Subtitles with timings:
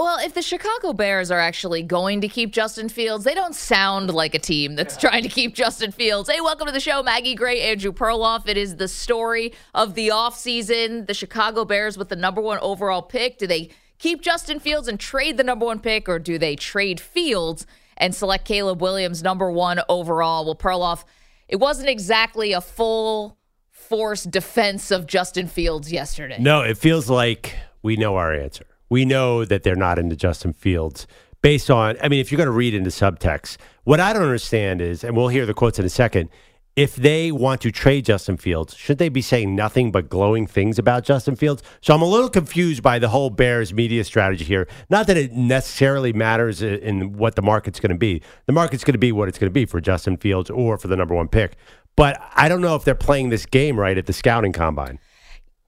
[0.00, 4.10] Well, if the Chicago Bears are actually going to keep Justin Fields, they don't sound
[4.14, 6.30] like a team that's trying to keep Justin Fields.
[6.30, 8.48] Hey, welcome to the show, Maggie Gray, Andrew Perloff.
[8.48, 11.06] It is the story of the offseason.
[11.06, 13.36] The Chicago Bears with the number one overall pick.
[13.36, 13.68] Do they
[13.98, 17.66] keep Justin Fields and trade the number one pick, or do they trade Fields
[17.98, 20.46] and select Caleb Williams number one overall?
[20.46, 21.04] Well, Perloff,
[21.46, 23.36] it wasn't exactly a full
[23.68, 26.38] force defense of Justin Fields yesterday.
[26.40, 30.52] No, it feels like we know our answer we know that they're not into Justin
[30.52, 31.06] Fields
[31.42, 34.82] based on, I mean, if you're going to read into subtext, what I don't understand
[34.82, 36.28] is, and we'll hear the quotes in a second,
[36.76, 40.78] if they want to trade Justin Fields, should they be saying nothing but glowing things
[40.78, 41.62] about Justin Fields?
[41.80, 44.68] So I'm a little confused by the whole Bears media strategy here.
[44.88, 48.22] Not that it necessarily matters in what the market's going to be.
[48.46, 50.88] The market's going to be what it's going to be for Justin Fields or for
[50.88, 51.56] the number one pick.
[51.96, 55.00] But I don't know if they're playing this game right at the scouting combine.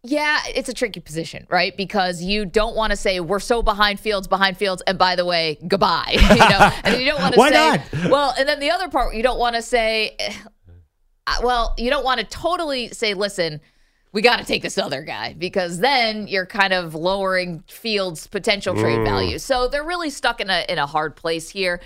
[0.05, 1.77] Yeah, it's a tricky position, right?
[1.77, 5.24] Because you don't want to say we're so behind Fields, behind Fields, and by the
[5.24, 6.16] way, goodbye.
[6.16, 8.10] you know, and you don't want to Why say not?
[8.10, 10.16] well, and then the other part you don't want to say
[11.27, 13.60] uh, well, you don't want to totally say, listen,
[14.12, 18.74] we got to take this other guy because then you're kind of lowering Fields' potential
[18.74, 19.05] trade mm.
[19.05, 19.38] value.
[19.38, 21.80] So they're really stuck in a in a hard place here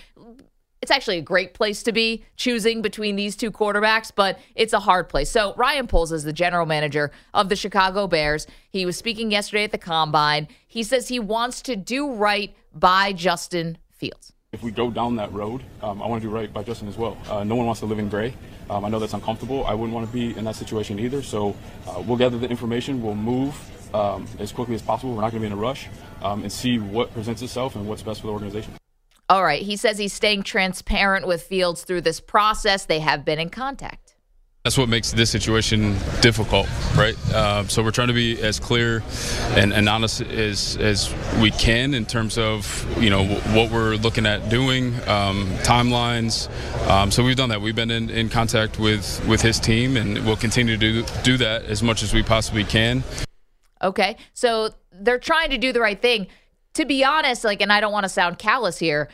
[0.87, 4.79] it's actually a great place to be choosing between these two quarterbacks, but it's a
[4.79, 5.29] hard place.
[5.29, 8.47] So Ryan Poles is the general manager of the Chicago Bears.
[8.71, 10.47] He was speaking yesterday at the combine.
[10.69, 14.33] He says he wants to do right by Justin Fields.
[14.53, 16.97] If we go down that road, um, I want to do right by Justin as
[16.97, 17.19] well.
[17.29, 18.33] Uh, no one wants to live in gray.
[18.71, 19.67] Um, I know that's uncomfortable.
[19.67, 21.21] I wouldn't want to be in that situation either.
[21.21, 21.57] So
[21.89, 23.03] uh, we'll gather the information.
[23.03, 23.57] We'll move
[23.93, 25.17] um, as quickly as possible.
[25.17, 25.89] We're not going to be in a rush
[26.23, 28.73] um, and see what presents itself and what's best for the organization.
[29.29, 29.63] All right.
[29.63, 32.87] He says he's staying transparent with Fields through this process.
[32.87, 34.07] They have been in contact.
[34.63, 37.17] That's what makes this situation difficult, right?
[37.33, 39.01] Uh, so we're trying to be as clear
[39.51, 44.27] and, and honest as, as we can in terms of you know what we're looking
[44.27, 46.51] at doing, um, timelines.
[46.89, 47.61] Um, so we've done that.
[47.61, 51.37] We've been in, in contact with with his team, and we'll continue to do, do
[51.37, 53.05] that as much as we possibly can.
[53.83, 56.27] Okay, so they're trying to do the right thing
[56.77, 59.09] to be honest, like, and I don't want to sound callous here,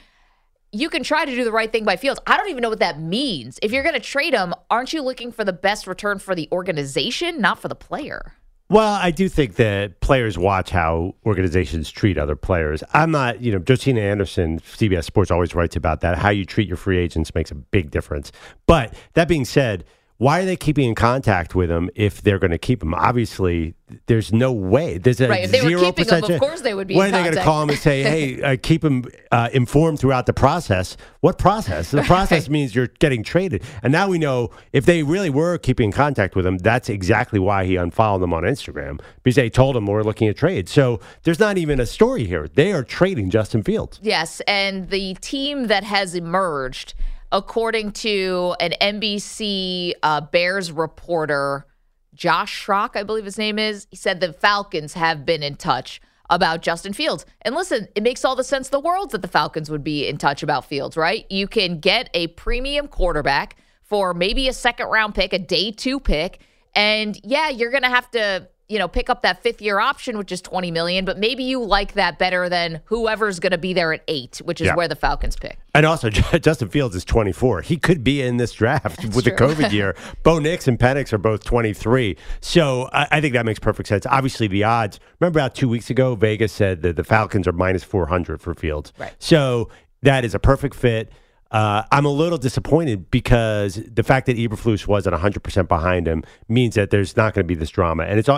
[0.72, 2.20] you can try to do the right thing by Fields.
[2.26, 3.58] I don't even know what that means.
[3.62, 6.48] If you're going to trade him, aren't you looking for the best return for the
[6.50, 8.34] organization, not for the player?
[8.68, 12.82] Well, I do think that players watch how organizations treat other players.
[12.94, 16.16] I'm not, you know, Josina Anderson, CBS Sports always writes about that.
[16.16, 18.32] How you treat your free agents makes a big difference.
[18.66, 19.84] But that being said,
[20.22, 22.94] why are they keeping in contact with him if they're going to keep him?
[22.94, 23.74] Obviously,
[24.06, 24.96] there's no way.
[24.96, 25.42] There's a right.
[25.42, 26.94] If they were keeping him, of course they would be.
[26.94, 29.98] When are they going to call him and say, "Hey, uh, keep him uh, informed
[29.98, 30.96] throughout the process"?
[31.22, 31.90] What process?
[31.90, 32.50] The process right.
[32.50, 33.64] means you're getting traded.
[33.82, 37.40] And now we know if they really were keeping in contact with him, that's exactly
[37.40, 40.68] why he unfollowed them on Instagram because they told him we're looking at trade.
[40.68, 42.46] So there's not even a story here.
[42.46, 43.98] They are trading Justin Fields.
[44.00, 46.94] Yes, and the team that has emerged
[47.32, 51.66] according to an NBC uh, Bears reporter,
[52.14, 53.86] Josh Schrock, I believe his name is.
[53.90, 57.26] He said the Falcons have been in touch about Justin Fields.
[57.40, 60.06] And listen, it makes all the sense in the world that the Falcons would be
[60.06, 61.26] in touch about Fields, right?
[61.30, 66.00] You can get a premium quarterback for maybe a second round pick, a day two
[66.00, 66.40] pick.
[66.74, 70.16] And yeah, you're going to have to you know, pick up that fifth year option,
[70.16, 73.74] which is 20 million, but maybe you like that better than whoever's going to be
[73.74, 74.74] there at eight, which is yeah.
[74.74, 75.58] where the Falcons pick.
[75.74, 77.60] And also, Justin Fields is 24.
[77.60, 79.36] He could be in this draft That's with true.
[79.36, 79.94] the COVID year.
[80.22, 82.16] Bo Nix and Penix are both 23.
[82.40, 84.06] So I, I, think that makes perfect sense.
[84.06, 87.84] Obviously, the odds, remember about two weeks ago, Vegas said that the Falcons are minus
[87.84, 88.94] 400 for Fields.
[88.96, 89.12] Right.
[89.18, 89.68] So
[90.00, 91.12] that is a perfect fit.
[91.52, 96.76] Uh, I'm a little disappointed because the fact that Eberflus wasn't 100% behind him means
[96.76, 98.04] that there's not going to be this drama.
[98.04, 98.28] And it's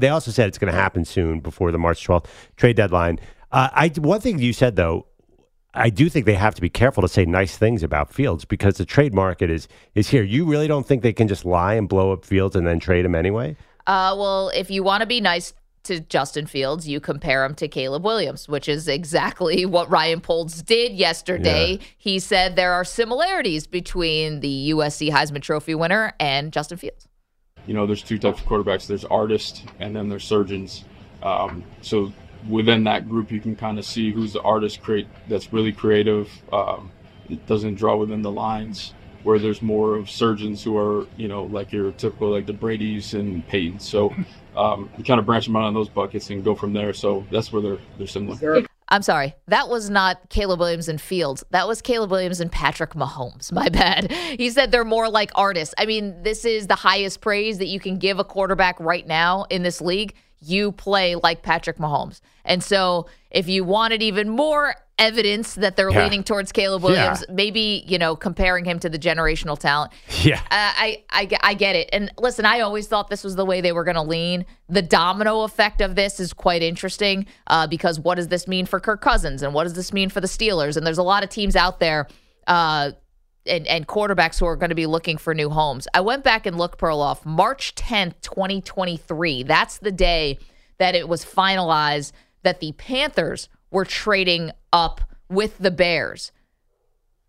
[0.00, 2.24] they also said it's going to happen soon before the March 12th
[2.56, 3.20] trade deadline.
[3.52, 5.06] Uh, I one thing you said though,
[5.74, 8.78] I do think they have to be careful to say nice things about Fields because
[8.78, 10.22] the trade market is is here.
[10.22, 13.04] You really don't think they can just lie and blow up Fields and then trade
[13.04, 13.54] him anyway?
[13.86, 15.52] Uh, well, if you want to be nice
[15.84, 20.62] to Justin Fields, you compare him to Caleb Williams, which is exactly what Ryan Poles
[20.62, 21.72] did yesterday.
[21.72, 21.86] Yeah.
[21.98, 27.08] He said there are similarities between the USC Heisman Trophy winner and Justin Fields.
[27.66, 30.84] You know, there's two types of quarterbacks there's artists and then there's surgeons.
[31.22, 32.12] Um, so
[32.48, 36.30] within that group, you can kind of see who's the artist create that's really creative.
[36.52, 36.90] Um,
[37.28, 41.44] it doesn't draw within the lines where there's more of surgeons who are, you know,
[41.44, 43.78] like your typical like the Brady's and Peyton.
[43.78, 44.12] So
[44.56, 46.92] um, you kind of branch them out on those buckets and go from there.
[46.92, 48.64] So that's where they're they're similar.
[48.88, 49.34] I'm sorry.
[49.48, 51.42] That was not Caleb Williams and Fields.
[51.50, 53.50] That was Caleb Williams and Patrick Mahomes.
[53.62, 54.12] My bad.
[54.12, 55.74] He said they're more like artists.
[55.78, 59.44] I mean, this is the highest praise that you can give a quarterback right now
[59.48, 60.14] in this league.
[60.44, 62.20] you play like Patrick Mahomes.
[62.44, 66.04] And so if you wanted even more evidence that they're Yeah.
[66.04, 69.92] leaning towards Caleb Williams, maybe, you know, comparing him to the generational talent.
[70.22, 70.38] Yeah.
[70.42, 71.88] Uh, I, I, I get it.
[71.92, 74.44] And listen, I always thought this was the way they were going to lean.
[74.68, 78.78] The domino effect of this is quite interesting uh, because what does this mean for
[78.78, 80.76] Kirk Cousins and what does this mean for the Steelers?
[80.76, 82.06] And there's a lot of teams out there
[82.46, 82.92] uh,
[83.44, 85.88] and, and quarterbacks who are going to be looking for new homes.
[85.94, 89.42] I went back and looked, Perloff, March 10th, 2023.
[89.42, 90.38] That's the day
[90.78, 92.12] that it was finalized
[92.44, 96.30] that the Panthers were trading up with the Bears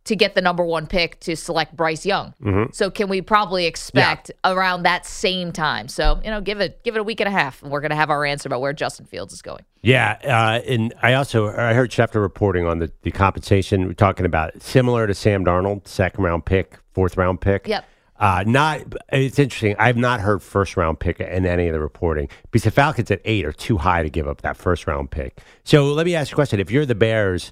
[0.05, 2.33] to get the number one pick to select Bryce Young.
[2.73, 5.87] So can we probably expect around that same time?
[5.87, 7.91] So you know, give it give it a week and a half, and we're going
[7.91, 9.63] to have our answer about where Justin Fields is going.
[9.81, 13.87] Yeah, uh, and I also I heard Schefter reporting on the, the compensation.
[13.87, 17.67] We're talking about similar to Sam Darnold, second round pick, fourth round pick.
[17.67, 17.85] Yep.
[18.19, 18.81] Uh, not
[19.12, 19.75] it's interesting.
[19.80, 23.21] I've not heard first round pick in any of the reporting because the Falcons at
[23.25, 25.39] eight are too high to give up that first round pick.
[25.63, 27.51] So let me ask you a question: If you're the Bears,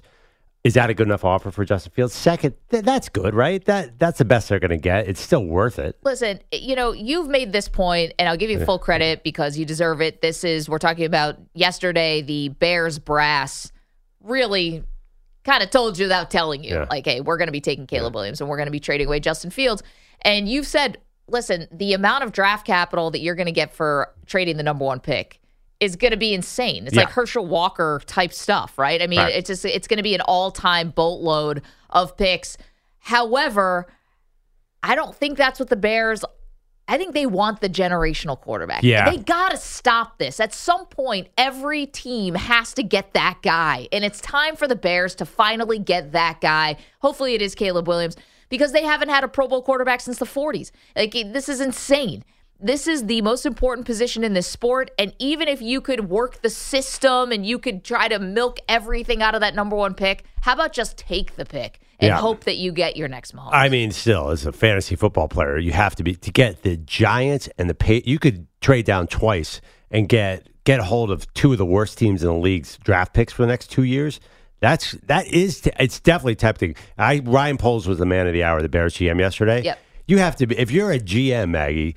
[0.64, 2.14] is that a good enough offer for Justin Fields?
[2.14, 3.62] Second, th- that's good, right?
[3.64, 5.08] That that's the best they're going to get.
[5.08, 5.98] It's still worth it.
[6.04, 9.64] Listen, you know, you've made this point, and I'll give you full credit because you
[9.66, 10.22] deserve it.
[10.22, 13.72] This is, we're talking about yesterday, the Bears brass
[14.20, 14.84] really
[15.44, 16.86] kind of told you without telling you, Yeah.
[16.88, 19.08] like, hey, we're going to be taking Caleb Williams and we're going to be trading
[19.08, 19.82] away Justin Fields.
[20.24, 20.98] And you've said,
[21.28, 24.84] listen, the amount of draft capital that you're going to get for trading the number
[24.84, 25.40] one pick
[25.80, 26.86] is going to be insane.
[26.86, 27.02] It's Yeah.
[27.02, 29.02] like Herschel Walker type stuff, right?
[29.02, 29.34] I mean, Right.
[29.34, 32.56] it's just, it's going to be an all time boatload of picks.
[33.00, 33.86] However,
[34.82, 36.24] I don't think that's what the Bears.
[36.88, 38.82] I think they want the generational quarterback.
[38.82, 39.08] Yeah.
[39.08, 40.40] They got to stop this.
[40.40, 43.88] At some point, every team has to get that guy.
[43.92, 46.76] And it's time for the Bears to finally get that guy.
[47.00, 48.16] Hopefully, it is Caleb Williams
[48.52, 50.72] because they haven't had a Pro Bowl quarterback since the 40s.
[50.94, 52.22] Like, this is insane.
[52.60, 54.90] This is the most important position in this sport.
[54.98, 59.22] And even if you could work the system and you could try to milk everything
[59.22, 62.18] out of that number one pick, how about just take the pick and Yeah.
[62.18, 63.52] hope that you get your next Mahomes?
[63.54, 66.76] I mean, still, as a fantasy football player, you have to be to get the
[66.76, 68.02] Giants and the pay.
[68.04, 71.96] You could trade down twice and get get a hold of two of the worst
[71.96, 74.20] teams in the league's draft picks for the next two years.
[74.62, 76.76] That's that is t- it's definitely tempting.
[76.96, 79.60] I Ryan Poles was the man of the hour, the Bears GM yesterday.
[79.62, 79.78] Yep.
[80.06, 81.96] You have to be if you're a GM, Maggie.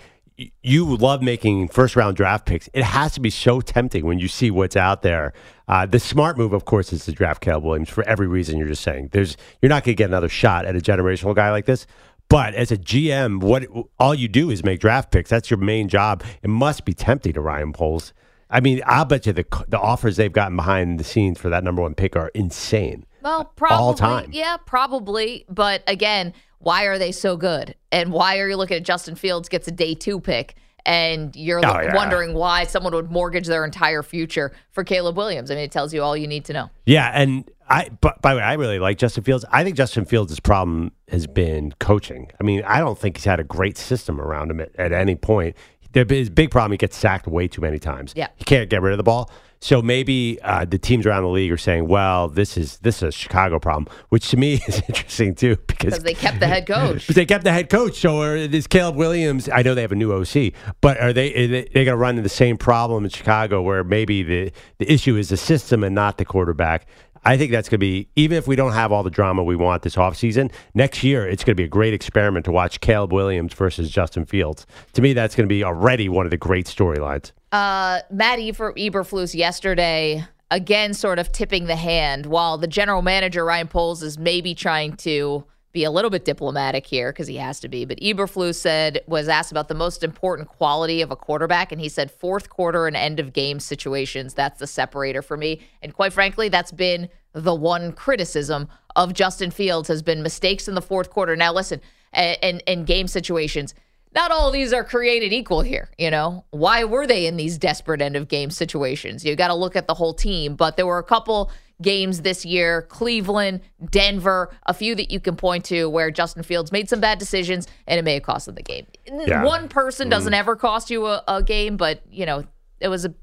[0.64, 2.68] You love making first round draft picks.
[2.74, 5.32] It has to be so tempting when you see what's out there.
[5.70, 8.68] Uh, the smart move, of course, is to draft Caleb Williams for every reason you're
[8.68, 9.10] just saying.
[9.14, 11.86] There's you're not going to get another shot at a generational guy like this.
[12.30, 13.68] But as a GM, what
[14.00, 15.30] all you do is make draft picks.
[15.30, 16.24] That's your main job.
[16.42, 18.12] It must be tempting to Ryan Poles.
[18.50, 21.64] I mean, I'll bet you the the offers they've gotten behind the scenes for that
[21.64, 23.06] number one pick are insane.
[23.22, 23.78] Well, probably.
[23.78, 24.30] all time.
[24.32, 25.46] Yeah, probably.
[25.50, 27.76] But again, why are they so good?
[27.92, 30.56] And why are you looking at Justin Fields gets a day two pick?
[30.88, 31.96] And you're Oh, yeah.
[31.96, 35.50] wondering why someone would mortgage their entire future for Caleb Williams.
[35.50, 36.70] I mean, it tells you all you need to know.
[36.86, 37.90] Yeah, and I.
[38.02, 39.44] But by the way, I really like Justin Fields.
[39.52, 42.30] I think Justin Fields' problem has been coaching.
[42.40, 45.16] I mean, I don't think he's had a great system around him at, at any
[45.16, 45.56] point.
[46.04, 48.14] The- big problem, he gets sacked way too many times.
[48.16, 48.28] Yeah.
[48.36, 49.30] he can't get rid of the ball.
[49.62, 53.04] So maybe uh, the teams around the league are saying, "Well, this is this is
[53.04, 57.08] a Chicago problem," which to me is interesting too because they kept the head coach.
[57.08, 57.98] but they kept the head coach.
[57.98, 59.50] So are, is Caleb Williams?
[59.52, 61.96] I know they have a new OC, but are they are they, they going to
[61.96, 65.84] run into the same problem in Chicago where maybe the the issue is the system
[65.84, 66.86] and not the quarterback?
[67.26, 69.56] I think that's going to be even if we don't have all the drama we
[69.56, 73.12] want this offseason, next year it's going to be a great experiment to watch Caleb
[73.12, 74.68] Williams versus Justin Fields.
[74.94, 77.32] To me, that's going to be already one of the great storylines.
[77.52, 83.44] Uh, Matt Eber, Eberflus yesterday again, sort of tipping the hand, while the general manager
[83.44, 85.46] Ryan Poles is maybe trying to
[85.76, 87.86] be a little bit diplomatic here because he has to be.
[87.86, 91.90] But Eberflus said was asked about the most important quality of a quarterback, and he
[91.90, 94.34] said fourth quarter and end of game situations.
[94.34, 95.62] That's the separator for me.
[95.84, 100.74] And quite frankly, that's been the one criticism of Justin Fields has been mistakes in
[100.74, 101.36] the fourth quarter.
[101.36, 101.82] Now listen,
[102.14, 103.76] and and game situations
[104.16, 105.90] not all these are created equal here.
[105.98, 109.26] You know, why were they in these desperate end of game situations?
[109.26, 111.52] You got to look at the whole team, but there were a couple
[111.82, 116.72] games this year Cleveland, Denver, a few that you can point to where Justin Fields
[116.72, 118.86] made some bad decisions and it may have cost them the game.
[119.06, 119.44] Yeah.
[119.44, 122.46] One person doesn't ever cost you a, a game, but, you know,
[122.80, 123.14] it was a,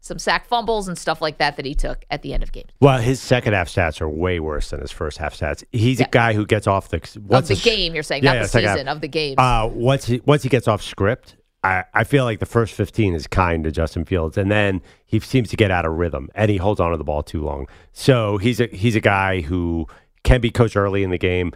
[0.00, 2.70] some sack fumbles and stuff like that that he took at the end of games.
[2.80, 5.62] Well, his second half stats are way worse than his first half stats.
[5.70, 6.06] He's Yeah.
[6.06, 8.42] a guy who gets off the Of what's the his- game, you're saying, Yeah, not
[8.42, 8.76] the second half.
[8.78, 9.36] season, of the game.
[9.38, 13.14] Uh, once he once he gets off script, I, I feel like the first fifteen
[13.14, 16.50] is kind to Justin Fields, and then he seems to get out of rhythm and
[16.50, 17.68] he holds on to the ball too long.
[17.92, 19.86] So he's a he's a guy who
[20.24, 21.52] can be coached early in the game.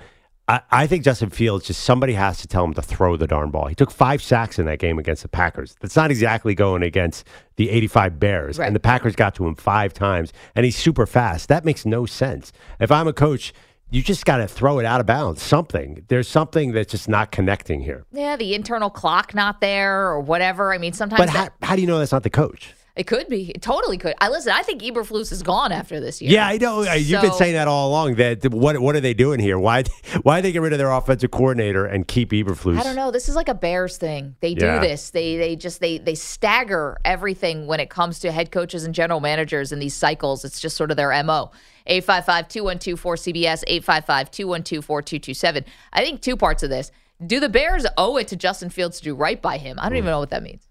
[0.48, 3.50] I, I think Justin Fields just somebody has to tell him to throw the darn
[3.50, 3.66] ball.
[3.66, 5.76] He took five sacks in that game against the Packers.
[5.80, 8.58] That's not exactly going against the 85 Bears.
[8.58, 8.66] Right.
[8.66, 11.48] And the Packers got to him five times, and he's super fast.
[11.48, 12.52] That makes no sense.
[12.78, 13.52] If I'm a coach,
[13.90, 15.42] you just got to throw it out of bounds.
[15.42, 16.04] Something.
[16.08, 18.04] There's something that's just not connecting here.
[18.12, 20.72] Yeah, the internal clock not there or whatever.
[20.72, 22.74] I mean, sometimes But that- how, how do you know that's not the coach?
[22.96, 23.50] it could be.
[23.54, 24.14] It totally could.
[24.22, 24.52] I listen.
[24.52, 26.32] I think Eberflus is gone after this year.
[26.32, 26.80] Yeah, I know.
[26.80, 28.14] Uh, You've been saying that all along.
[28.14, 29.58] That what what are they doing here?
[29.58, 29.84] Why
[30.22, 32.78] why they get rid of their offensive coordinator and keep Eberflus?
[32.78, 33.10] I don't know.
[33.10, 34.34] This is like a Bears thing.
[34.40, 34.80] They Yeah.
[34.80, 35.10] do this.
[35.10, 39.20] They they just they they stagger everything when it comes to head coaches and general
[39.20, 40.42] managers in these cycles.
[40.42, 41.50] It's just sort of their MO.
[41.88, 45.64] 855-212-4CBS, 855-212-4227.
[45.92, 46.90] I think two parts of this.
[47.26, 49.78] Do the Bears owe it to Justin Fields to do right by him?
[49.78, 49.96] I don't Hmm.
[49.98, 50.68] even know what that means.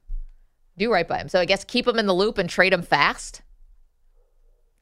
[0.78, 1.30] Do right by him.
[1.30, 3.42] So I guess keep him in the loop and trade him fast.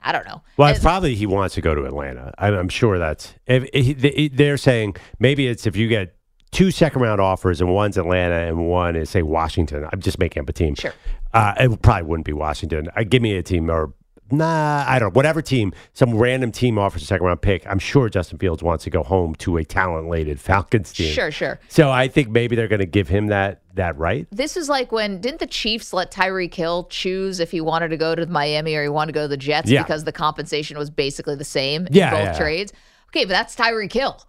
[0.05, 0.41] I don't know.
[0.57, 2.33] Well, And- probably he wants to go to Atlanta.
[2.37, 3.33] I'm, I'm sure that's.
[3.47, 6.15] If, if they- they're saying maybe it's if you get
[6.51, 9.87] two second round offers and one's Atlanta and one is say Washington.
[9.93, 10.75] I'm just making up a team.
[10.75, 10.93] Sure.
[11.33, 12.89] Uh, it probably wouldn't be Washington.
[12.97, 13.93] Uh, give me a team or
[14.31, 15.15] nah, I don't know.
[15.17, 17.65] Whatever team, some random team offers a second round pick.
[17.67, 21.13] I'm sure Justin Fields wants to go home to a talent laden Falcons team.
[21.13, 21.59] Sure, sure.
[21.67, 24.27] So I think maybe they're going to give him that that right.
[24.31, 27.97] This is like when didn't the Chiefs let Tyreek Hill choose if he wanted to
[27.97, 29.81] go to Miami or he wanted to go to the Jets Yeah.
[29.83, 32.37] because the compensation was basically the same Yeah, in both yeah.
[32.39, 32.73] trades?
[33.09, 34.21] Okay, but that's Tyreek Hill.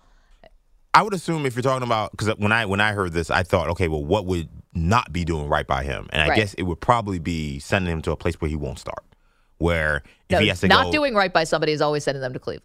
[0.94, 3.42] I would assume if you're talking about because when I when I heard this, I
[3.42, 6.06] thought, okay, well, what would not be doing right by him?
[6.10, 6.36] And I Right.
[6.36, 9.04] guess it would probably be sending him to a place where he won't start.
[9.58, 12.20] Where if No, he has to not go, doing right by somebody is always sending
[12.20, 12.62] them to Cleveland.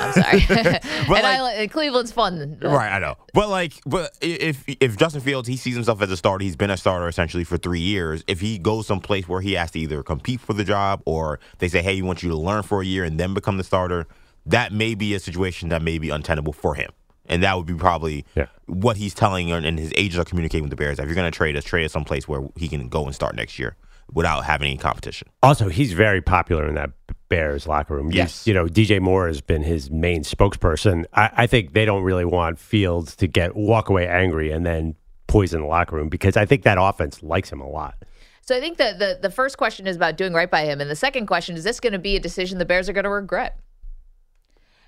[0.00, 2.58] I'm sorry, and I, li- Cleveland's fun.
[2.60, 3.16] Right, I know.
[3.32, 6.70] But like, but if if Justin Fields he sees himself as a starter, he's been
[6.70, 8.24] a starter essentially for three years.
[8.26, 11.68] If he goes someplace where he has to either compete for the job or they
[11.68, 14.06] say, hey, we want you to learn for a year and then become the starter,
[14.46, 16.90] that may be a situation that may be untenable for him.
[17.26, 18.46] And that would be probably Yeah.
[18.66, 20.98] what he's telling and and his agents are communicating with the Bears.
[20.98, 23.36] If you're going to trade us, trade us someplace where he can go and start
[23.36, 23.76] next year
[24.12, 25.28] without having any competition.
[25.42, 26.90] Also, he's very popular in that
[27.28, 28.10] Bears locker room.
[28.10, 28.46] You- Yes.
[28.46, 31.04] You, know, DJ Moore has been his main spokesperson.
[31.14, 34.94] I, I think they don't really want Fields to get walk away angry and then
[35.28, 37.94] poison the locker room because I think that offense likes him a lot.
[38.42, 40.90] So I think that the the first question is about doing right by him, and
[40.90, 43.10] the second question is this going to be a decision the Bears are going to
[43.10, 43.58] regret?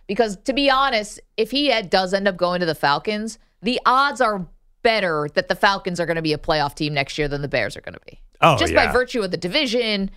[0.07, 3.81] Because to be honest, if he had, does end up going to the Falcons, the
[3.87, 4.47] odds are
[4.85, 7.49] better that the Falcons are going to be a playoff team next year than the
[7.49, 8.21] Bears are going to be.
[8.41, 10.13] Oh, just by virtue of the division.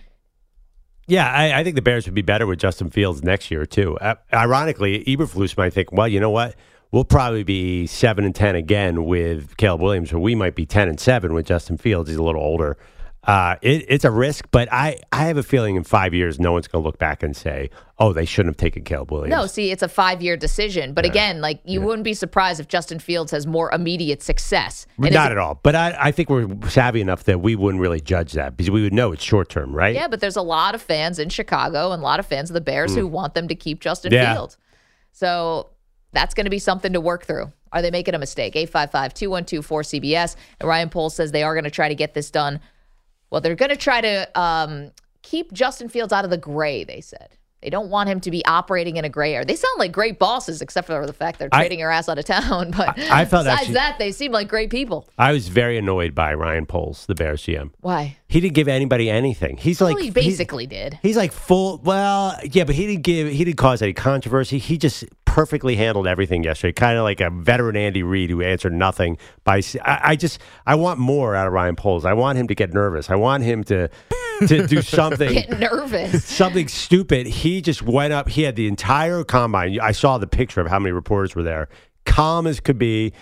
[1.08, 3.98] Yeah, I, I think the Bears would be better with Justin Fields next year too.
[3.98, 6.54] Uh, ironically, Eberflus might think, well, you know what?
[6.92, 10.88] We'll probably be seven and ten again with Caleb Williams, or we might be ten
[10.88, 12.08] and seven with Justin Fields.
[12.08, 12.76] He's a little older.
[13.28, 16.52] Uh, it, it's a risk, but I, I have a feeling in five years, no
[16.52, 17.68] one's going to look back and say,
[17.98, 20.94] "Oh, they shouldn't have taken Caleb Williams." No, see, it's a five year decision.
[20.94, 24.86] But again, like you wouldn't be surprised if Justin Fields has more immediate success.
[24.96, 25.60] And not at all.
[25.62, 28.80] But I, I think we're savvy enough that we wouldn't really judge that because we
[28.80, 29.94] would know it's short term, right?
[29.94, 32.54] Yeah, but there's a lot of fans in Chicago and a lot of fans of
[32.54, 34.10] the Bears who want them to keep Justin.
[34.10, 34.32] Yeah.
[34.32, 34.56] Fields.
[35.12, 35.68] So
[36.12, 37.52] that's going to be something to work through.
[37.72, 38.56] Are they making a mistake?
[38.56, 40.36] 855 212 4CBS.
[40.60, 42.60] And Ryan Poles says they are going to try to get this done.
[43.30, 44.90] Well, they're going to try to um,
[45.22, 47.28] keep Justin Fields out of the gray, they said.
[47.60, 49.44] They don't want him to be operating in a gray area.
[49.44, 52.16] They sound like great bosses, except for the fact they're I- trading your ass out
[52.18, 52.70] of town.
[52.76, 55.08] But I- I felt besides actually- that, they seem like great people.
[55.18, 57.72] I was very annoyed by Ryan Poles, the Bears GM.
[57.80, 58.16] Why?
[58.30, 59.56] He didn't give anybody anything.
[59.56, 60.98] He's like well, he he- basically did.
[61.02, 61.78] He's like full.
[61.82, 63.28] Well, yeah, but he didn't give.
[63.28, 64.58] He didn't cause any controversy.
[64.58, 66.72] He just perfectly handled everything yesterday.
[66.74, 69.16] Kind of like a veteran Andy Reid who answered nothing.
[69.44, 72.04] By I just I want more out of Ryan Poles.
[72.04, 73.08] I want him to get nervous.
[73.08, 73.88] I want him to
[74.46, 75.32] to do something.
[75.32, 76.22] Get nervous.
[76.38, 77.26] Something stupid.
[77.26, 78.28] He just went up.
[78.28, 79.80] He had the entire combine.
[79.80, 81.68] I saw the picture of how many reporters were there.
[82.04, 83.14] Calm as could be.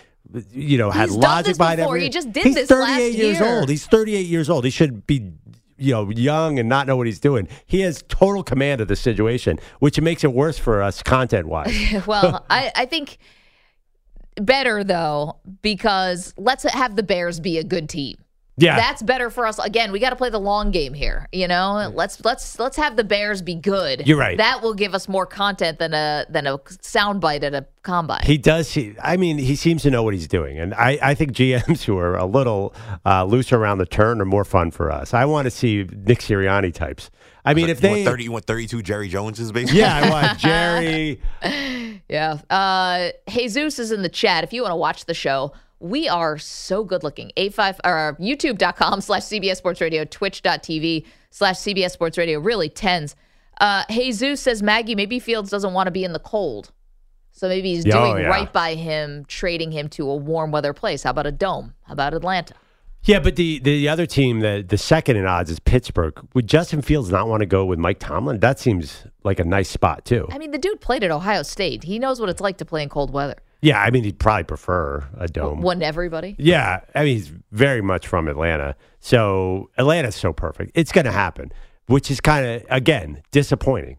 [0.53, 2.03] You know, had He's logic behind everything.
[2.07, 3.59] He just did He's this 38 last years year.
[3.59, 3.69] old.
[3.69, 4.65] He's 38 years old.
[4.65, 5.33] He should be,
[5.79, 7.49] you know, young and not know what he's doing.
[7.67, 12.03] He has total command of the situation, which makes it worse for us content wise.
[12.07, 13.19] well, I, I think
[14.41, 18.17] better though because let's have the Bears be a good team.
[18.59, 18.77] Yeah.
[18.77, 19.59] That's better for us.
[19.59, 21.29] Again, we got to play the long game here.
[21.31, 24.07] You know, let's let's let's have the Bears be good.
[24.07, 24.39] You're right.
[24.39, 28.23] That will give us more content than a than a soundbite at a combine.
[28.25, 28.73] He does.
[28.73, 31.83] He, I mean, he seems to know what he's doing, and I, I think GMs
[31.85, 35.13] who are a little uh, looser around the turn are more fun for us.
[35.13, 37.11] I want to see Nick Sirianni types.
[37.45, 39.81] I mean, if you they, want thirty, you want thirty-two Jerry Joneses, basically.
[39.81, 41.21] yeah, I want Jerry.
[42.09, 42.39] Yeah.
[42.51, 44.45] Uh, Jesus is in the chat.
[44.45, 47.31] If you want to watch the show, we are so good looking.
[47.37, 53.15] 85 or youtube.com slash CBS Sports Radio, twitch.tv slash CBS Sports Radio, really tens.
[53.61, 56.73] Uh, Jesus says, Maggie, maybe Fields doesn't want to be in the cold.
[57.33, 58.29] So maybe he's Oh, doing yeah.
[58.29, 61.03] right by him, trading him to a warm weather place.
[61.03, 61.75] How about a dome?
[61.83, 62.55] How about Atlanta?
[63.03, 66.19] Yeah, but the, the other team, the the second in odds is Pittsburgh.
[66.35, 68.41] Would Justin Fields not want to go with Mike Tomlin?
[68.41, 70.27] That seems like a nice spot too.
[70.33, 71.85] I mean, the dude played at Ohio State.
[71.85, 73.37] He knows what it's like to play in cold weather.
[73.67, 75.61] Yeah, I mean he'd probably prefer a dome.
[75.61, 76.37] Wouldn't everybody?
[76.39, 80.71] Yeah, I mean he's very much from Atlanta, so Atlanta's so perfect.
[80.77, 81.51] It's going to happen,
[81.89, 83.99] which is kind of again disappointing.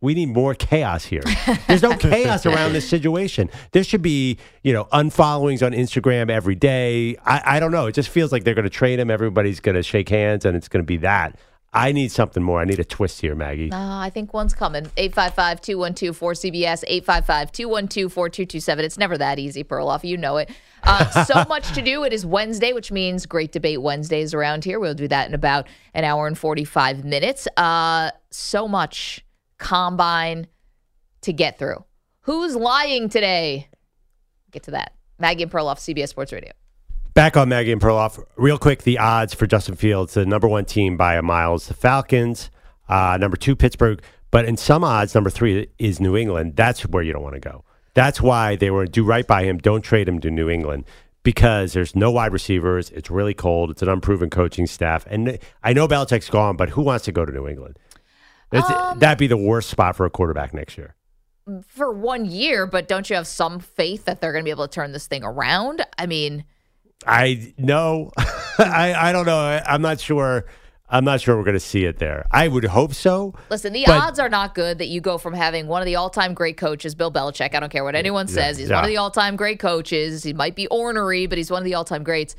[0.00, 1.24] We need more chaos here.
[1.66, 3.50] There's no chaos around this situation.
[3.72, 7.16] There should be, you know, unfollowings on Instagram every day.
[7.26, 7.86] I, I don't know.
[7.86, 9.10] It just feels like they're going to trade him.
[9.10, 11.36] Everybody's going to shake hands, and it's going to be that.
[11.72, 12.60] I need something more.
[12.60, 13.70] I need a twist here, Maggie.
[13.70, 14.86] Uh, I think one's coming.
[14.96, 18.84] 855 212 4CBS, 855 212 4227.
[18.84, 20.02] It's never that easy, Perloff.
[20.02, 20.50] You know it.
[20.82, 22.04] Uh, so much to do.
[22.04, 24.80] It is Wednesday, which means Great Debate Wednesdays around here.
[24.80, 27.46] We'll do that in about an hour and 45 minutes.
[27.56, 29.24] Uh, so much
[29.58, 30.46] combine
[31.20, 31.84] to get through.
[32.22, 33.68] Who's lying today?
[34.52, 34.94] Get to that.
[35.18, 36.52] Maggie and Perloff, CBS Sports Radio.
[37.18, 38.84] Back on Maggie and Perloff, real quick.
[38.84, 42.48] The odds for Justin Fields, the number one team by a mile is the Falcons.
[42.88, 44.00] Uh, number two, Pittsburgh.
[44.30, 46.54] But in some odds, number three is New England.
[46.54, 47.64] That's where you don't want to go.
[47.94, 49.58] That's why they were do right by him.
[49.58, 50.84] Don't trade him to New England
[51.24, 52.90] because there's no wide receivers.
[52.90, 53.72] It's really cold.
[53.72, 55.04] It's an unproven coaching staff.
[55.10, 57.80] And I know Belichick's gone, but who wants to go to New England?
[58.52, 60.94] That's- that'd be the worst spot for a quarterback next year.
[61.66, 64.68] For one year, but don't you have some faith that they're going to be able
[64.68, 65.84] to turn this thing around?
[65.98, 66.44] I mean,
[67.06, 68.10] I no,
[68.58, 69.38] I I don't know.
[69.38, 70.46] I, I'm not sure.
[70.90, 72.26] I'm not sure we're going to see it there.
[72.30, 73.34] I would hope so.
[73.50, 75.96] Listen, the But- odds are not good that you go from having one of the
[75.96, 77.54] all-time great coaches, Bill Belichick.
[77.54, 78.56] I don't care what anyone says.
[78.56, 80.22] He's one of the all-time great coaches.
[80.24, 82.36] He might be ornery, but he's one of the all-time greats.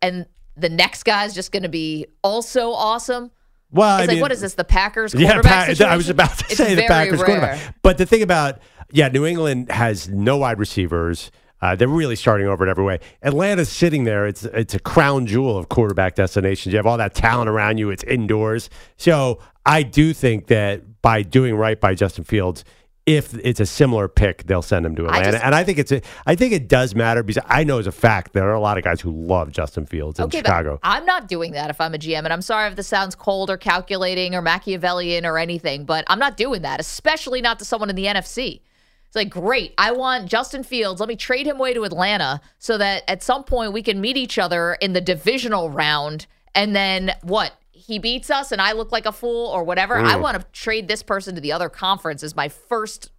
[0.00, 0.24] And
[0.56, 3.30] the next guy is just going to be also awesome.
[3.70, 4.54] Well, It's I like, mean, what is this?
[4.54, 5.86] The Packers Yeah, Pa- situation?
[5.86, 7.26] I was about to It's say the Packers rare.
[7.26, 7.74] quarterback.
[7.82, 11.30] But the thing about yeah, New England has no wide receivers.
[11.62, 12.98] Uh, they're really starting over in every way.
[13.22, 14.26] Atlanta's sitting there.
[14.26, 16.72] It's it's a crown jewel of quarterback destinations.
[16.72, 17.90] You have all that talent around you.
[17.90, 18.70] It's indoors.
[18.96, 22.64] So I do think that by doing right by Justin Fields,
[23.06, 25.32] if it's a similar pick, they'll send him to Atlanta.
[25.32, 27.86] just- and I think it's a, I think it does matter because I know as
[27.86, 30.78] a fact there are a lot of guys who love Justin Fields in Okay, Chicago.
[30.82, 32.18] but I'm not doing that if I'm a GM.
[32.24, 36.18] And I'm sorry if this sounds cold or calculating or Machiavellian or anything, but I'm
[36.18, 38.60] not doing that, especially not to someone in the NFC.
[39.10, 41.00] It's like, great, I want Justin Fields.
[41.00, 44.16] Let me trade him away to Atlanta so that at some point we can meet
[44.16, 46.28] each other in the divisional round.
[46.54, 47.52] And then what?
[47.72, 49.98] He beats us and I look like a fool or whatever.
[49.98, 50.20] I Mm.
[50.20, 53.10] want to trade this person to the other conference is my first,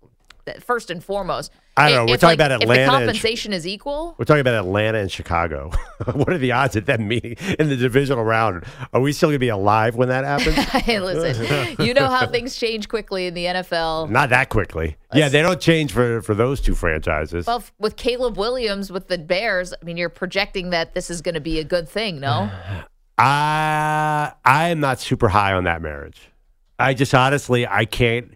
[0.62, 1.52] first and foremost.
[1.78, 2.04] I don't know.
[2.04, 4.26] If- We're if, talking like, about If Atlanta the and Chi- compensation is equal, We're
[4.26, 5.72] talking about Atlanta and Chicago.
[6.14, 8.66] what are the odds of them meeting in the divisional round?
[8.94, 10.58] Are we still going to be alive when that happens?
[10.82, 14.10] Hey, listen, you know how things change quickly in the NFL.
[14.10, 14.98] Not that quickly.
[15.14, 17.46] Yeah, they don't change for, for those two franchises.
[17.46, 21.36] Well, with Caleb Williams with the Bears, I mean, you're projecting that this is going
[21.36, 22.50] to be a good thing, no?
[23.18, 26.32] I I am not super high on that marriage.
[26.80, 28.34] I just honestly I can't.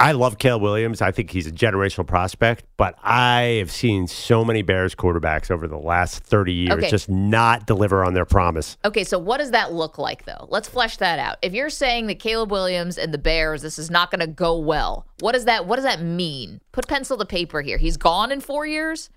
[0.00, 1.02] I love Caleb Williams.
[1.02, 5.68] I think he's a generational prospect, but I have seen so many Bears quarterbacks over
[5.68, 6.88] the last 30 years Okay.
[6.88, 8.78] just not deliver on their promise.
[8.82, 10.46] Okay, so what does that look like, though?
[10.48, 11.36] Let's flesh that out.
[11.42, 14.58] If you're saying that Caleb Williams and the Bears, this is not going to go
[14.58, 16.62] well, what does that what does that mean?
[16.72, 17.76] Put pencil to paper here.
[17.76, 19.10] He's gone in four years.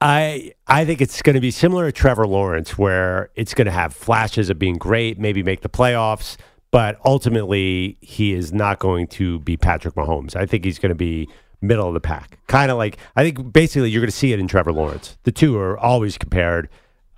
[0.00, 3.72] I I think it's going to be similar to Trevor Lawrence, where it's going to
[3.72, 6.36] have flashes of being great, maybe make the playoffs,
[6.70, 10.36] but ultimately he is not going to be Patrick Mahomes.
[10.36, 11.28] I think he's going to be
[11.60, 14.38] middle of the pack, kind of like I think basically you're going to see it
[14.38, 15.16] in Trevor Lawrence.
[15.24, 16.68] The two are always compared.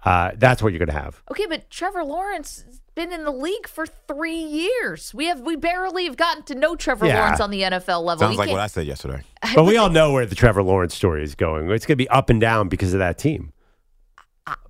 [0.05, 1.23] Uh, that's what you're going to have.
[1.31, 5.13] Okay, but Trevor Lawrence has been in the league for three years.
[5.13, 7.21] We have we barely have gotten to know Trevor Yeah.
[7.21, 8.21] Lawrence on the NFL level.
[8.21, 9.23] Sounds We like can't- what I said yesterday.
[9.55, 11.71] But we all know where the Trevor Lawrence story is going.
[11.71, 13.53] It's going to be up and down because of that team.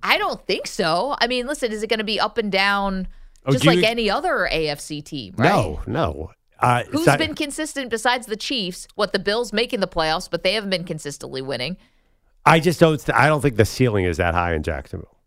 [0.03, 1.15] I don't think so.
[1.19, 3.07] I mean, listen, is it going to be up and down
[3.45, 5.49] Oh, just do you- like any other AFC team, right?
[5.49, 6.31] No, no.
[6.59, 8.87] Uh, Who's not- been consistent besides the Chiefs?
[8.95, 11.77] What the Bills making the playoffs, but they haven't been consistently winning.
[12.45, 13.01] I just don't.
[13.13, 15.17] I don't think the ceiling is that high in Jacksonville.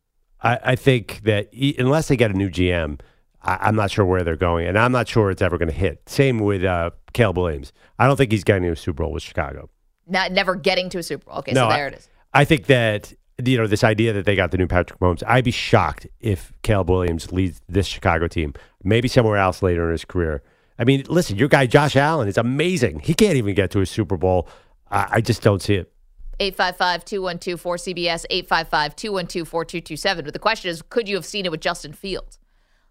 [0.40, 1.48] I, I think that
[1.78, 3.00] unless they get a new GM,
[3.42, 5.74] I, I'm not sure where they're going, and I'm not sure it's ever going to
[5.74, 6.08] hit.
[6.08, 7.72] Same with uh, Caleb Williams.
[7.98, 9.70] I don't think he's getting to a Super Bowl with Chicago.
[10.06, 11.38] Not never getting to a Super Bowl.
[11.38, 12.08] Okay, no, so I- there it is.
[12.32, 15.22] I think that you know this idea that they got the new Patrick Mahomes.
[15.26, 19.92] I'd be shocked if Caleb Williams leads this Chicago team, maybe somewhere else later in
[19.92, 20.42] his career.
[20.78, 23.00] I mean, listen, your guy Josh Allen is amazing.
[23.00, 24.48] He can't even get to a Super Bowl.
[24.90, 25.90] I, I just don't see it.
[26.40, 30.24] 855-212-4CBS, 855-212-4227.
[30.24, 32.38] But the question is, could you have seen it with Justin Fields?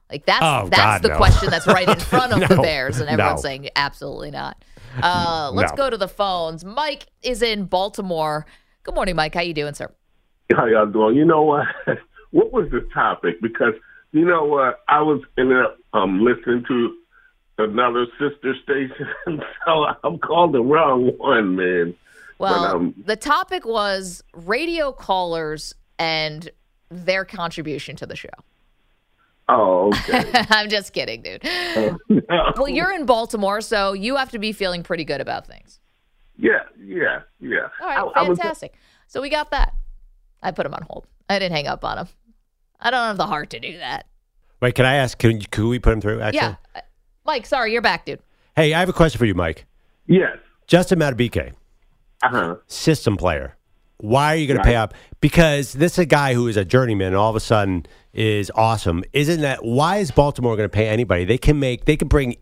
[0.09, 1.17] Like that's Oh, that's God, the no.
[1.17, 3.49] question that's right in front of the Bears, and everyone's no.
[3.49, 4.63] saying absolutely not.
[5.01, 5.77] Uh, let's No.
[5.77, 6.63] go to the phones.
[6.63, 8.45] Mike is in Baltimore.
[8.83, 9.33] Good morning, Mike.
[9.33, 9.91] How you doing, sir?
[10.57, 11.15] How y'all doing?
[11.15, 11.67] You know what?
[12.31, 13.41] what was the topic?
[13.41, 13.73] Because
[14.11, 14.81] you know what?
[14.87, 16.95] I was ended up um, listening to
[17.57, 19.07] another sister station,
[19.65, 21.95] so I'm called the wrong one, man.
[22.39, 26.49] Well, um, the topic was radio callers and
[26.89, 28.29] their contribution to the show.
[29.49, 30.45] Oh, okay.
[30.49, 31.43] I'm just kidding, dude.
[32.57, 35.79] Well, you're in Baltimore, so you have to be feeling pretty good about things.
[36.37, 37.67] yeah, yeah, yeah.
[37.81, 38.73] All right, I, I was- fantastic.
[39.07, 39.73] so we got that.
[40.43, 41.05] I put him on hold.
[41.29, 42.07] I didn't hang up on him.
[42.79, 44.05] I don't have the heart to do that.
[44.61, 45.17] Wait, can I ask?
[45.17, 46.21] Can, could we put him through?
[46.21, 46.55] Actually, Yeah.
[46.75, 46.81] Uh,
[47.25, 48.19] Mike, sorry, you're back, dude.
[48.55, 49.65] Hey, I have a question for you, Mike.
[50.07, 50.37] yes.
[50.67, 51.53] Justin Madubuike,
[52.21, 52.55] Uh huh.
[52.67, 53.57] system player.
[53.97, 54.93] Why are you going to pay up?
[55.21, 58.51] Because this is a guy who is a journeyman and all of a sudden is
[58.55, 59.03] awesome.
[59.13, 61.25] Isn't that why is Baltimore going to pay anybody?
[61.25, 62.35] They can make they can bring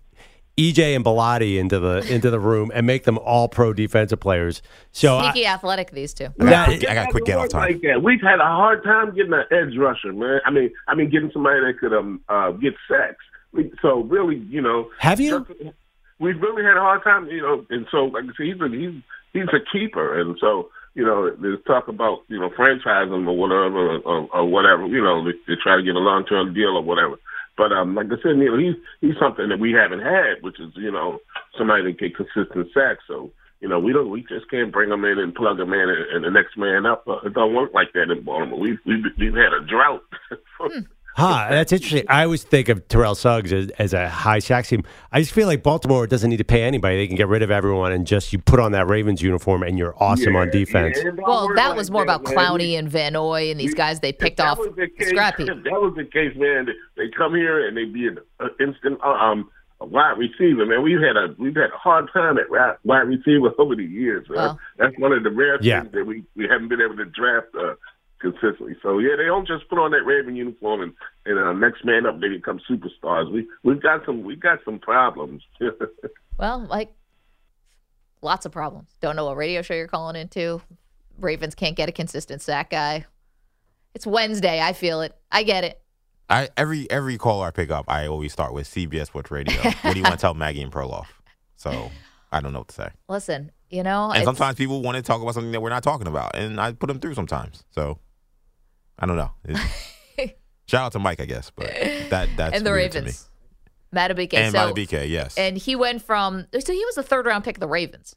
[0.57, 4.61] EJ and Bellotti into the into the room and make them all pro defensive players.
[4.91, 6.25] So I, Sneaky athletic, these two.
[6.25, 7.61] I got, That- quick, I got quick get off time.
[7.61, 8.03] Like that.
[8.03, 10.41] We've had a hard time getting an edge rusher, man.
[10.45, 13.23] I mean, I mean, getting somebody that could um uh, get sacks.
[13.81, 15.45] So really, you know, have you?
[16.19, 18.69] We've really had a hard time, you know, and so like I said, he's a
[18.69, 19.01] he's
[19.33, 23.95] he's a keeper, and so you know, there's talk about you know franchising or whatever
[23.95, 26.75] or, or, or whatever, you know, to, to try to get a long term deal
[26.75, 27.15] or whatever.
[27.61, 30.73] But um, like I said, know, he's he's something that we haven't had, which is
[30.73, 31.19] you know
[31.55, 33.03] somebody that get consistent sacks.
[33.07, 35.87] So you know, we don't we just can't bring him in and plug him in
[35.87, 37.07] and, and the next man up.
[37.07, 38.59] Uh, it don't work like that in Baltimore.
[38.59, 40.01] We've we've, we've had a drought.
[41.15, 42.05] Huh, that's interesting.
[42.07, 44.83] I always think of Terrell Suggs as, as a high sack team.
[45.11, 46.95] I just feel like Baltimore doesn't need to pay anybody.
[46.97, 49.77] They can get rid of everyone and just you put on that Ravens uniform and
[49.77, 50.97] you're awesome on defense.
[51.03, 52.33] Yeah, Well, that was more about man.
[52.35, 55.43] Clowney and Van Noy and these guys they picked off the case, scrappy.
[55.43, 58.99] If that was the case, man, they come here and they be an uh, instant
[59.03, 59.49] uh, um
[59.81, 60.83] a wide receiver, man.
[60.83, 64.29] We've had a we've had a hard time at wide wide receiver over the years.
[64.29, 64.37] Man.
[64.37, 64.59] Well.
[64.77, 65.81] That's one of the rare Yeah.
[65.81, 67.73] things that we, we haven't been able to draft uh,
[68.21, 68.75] consistently.
[68.81, 70.93] So yeah, they don't just put on that Raven uniform and
[71.25, 73.31] and uh, next man up they become superstars.
[73.31, 75.43] We we've got some we got some problems.
[76.37, 76.91] Well, like
[78.23, 78.89] lots of problems.
[78.99, 80.59] Don't know what radio show you're calling into.
[81.19, 83.05] Ravens can't get a consistent sack guy.
[83.93, 84.59] It's Wednesday.
[84.59, 85.15] I feel it.
[85.31, 85.79] I get it.
[86.29, 89.55] I every every caller I pick up, I always start with CBS Sports Radio.
[89.61, 91.07] what do you want to tell Maggie and Perloff?
[91.57, 91.91] So
[92.31, 92.89] I don't know what to say.
[93.07, 96.07] Listen, you know, And sometimes people want to talk about something that we're not talking
[96.07, 97.65] about, and I put them through sometimes.
[97.69, 97.99] So
[98.99, 99.31] I don't know.
[99.47, 100.33] It's-
[100.67, 101.67] shout out to Mike, I guess, but
[102.09, 103.05] that that's and the weird to me.
[103.05, 103.27] Ravens.
[103.93, 104.33] Madubuike.
[104.35, 105.37] and so, BK, yes.
[105.37, 108.15] and he went from so he was the third round pick of the Ravens.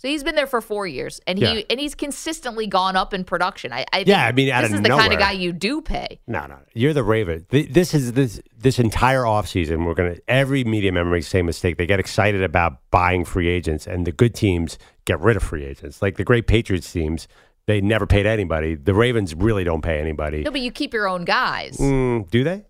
[0.00, 1.62] So he's been there for four years, and he Yeah.
[1.70, 3.72] and he's consistently gone up in production.
[3.72, 5.80] I, I Yeah, I mean, out this of is the kind of guy you do
[5.80, 6.20] pay.
[6.26, 7.46] No, no, you're the Raven.
[7.48, 11.78] This is this this entire offseason, We're gonna every media member makes the same mistake.
[11.78, 15.64] They get excited about buying free agents, and the good teams get rid of free
[15.64, 16.02] agents.
[16.02, 17.26] Like the great Patriots teams,
[17.68, 18.74] they never paid anybody.
[18.74, 20.42] The Ravens really don't pay anybody.
[20.42, 21.76] No, but you keep your own guys.
[21.76, 22.64] Mm, do they?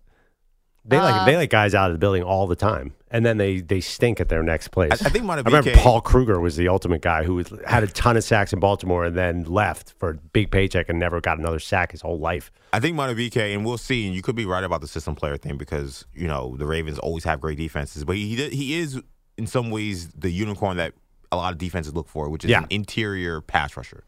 [0.85, 3.37] They Uh, like they like guys out of the building all the time, and then
[3.37, 4.91] they they stink at their next place.
[5.01, 7.83] I- I think Madubuike- I remember Paul Kruger was the ultimate guy who was, had
[7.83, 11.21] a ton of sacks in Baltimore and then left for a big paycheck and never
[11.21, 12.51] got another sack his whole life.
[12.73, 14.05] I think Madubuike, and we'll see.
[14.07, 16.97] And you could be right about the system player thing because you know the Ravens
[16.99, 18.99] always have great defenses, but he he is
[19.37, 20.93] in some ways the unicorn that
[21.31, 22.61] a lot of defenses look for, which is Yeah.
[22.63, 24.03] an interior pass rusher.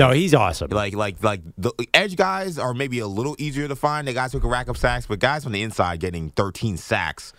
[0.00, 0.70] No, he's awesome.
[0.70, 4.06] Like like like the edge guys are maybe a little easier to find.
[4.08, 7.32] The guys who can rack up sacks, but guys from the inside getting 13 sacks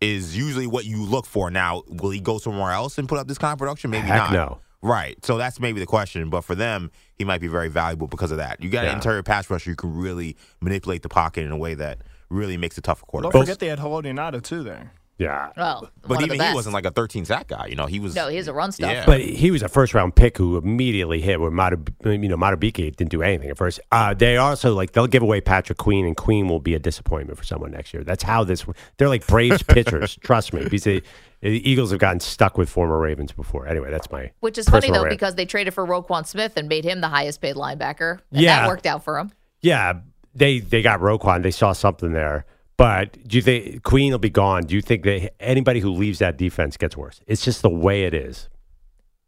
[0.00, 1.50] is usually what you look for.
[1.50, 3.90] Now, will he go somewhere else and put up this kind of production?
[3.90, 4.32] Maybe Heck not.
[4.32, 4.58] no.
[4.82, 5.16] Right.
[5.24, 6.28] So that's maybe the question.
[6.30, 8.62] But for them, he might be very valuable because of that.
[8.62, 8.90] You got Yeah.
[8.90, 12.56] an interior pass rusher, you can really manipulate the pocket in a way that really
[12.56, 14.92] makes it tough for Don't forget they had Haloti Ngata too there.
[15.18, 15.50] Yeah.
[15.56, 17.66] Well, But one of even the he wasn't like a 13 sack guy.
[17.68, 18.14] You know, he was.
[18.14, 18.92] No, he's a run stuffer.
[18.92, 19.06] Yeah.
[19.06, 22.96] But he was a first round pick who immediately hit where Matab- you know Madubuike
[22.96, 23.80] didn't do anything at first.
[23.90, 27.38] Uh, they also like they'll give away Patrick Queen and Queen will be a disappointment
[27.38, 28.04] for someone next year.
[28.04, 28.66] That's how this.
[28.98, 30.16] They're like Braves pitchers.
[30.16, 31.00] Trust me, because they,
[31.40, 33.66] the Eagles have gotten stuck with former Ravens before.
[33.66, 35.10] Anyway, that's my Which is funny though rant.
[35.10, 38.20] because they traded for Roquan Smith and made him the highest paid linebacker.
[38.32, 38.60] And Yeah.
[38.60, 39.32] that worked out for him.
[39.62, 39.94] yeah
[40.34, 41.42] they they got Roquan.
[41.42, 42.44] They saw something there.
[42.76, 44.64] But do you think Queen will be gone?
[44.64, 47.20] Do you think that anybody who leaves that defense gets worse?
[47.26, 48.48] It's just the way it is.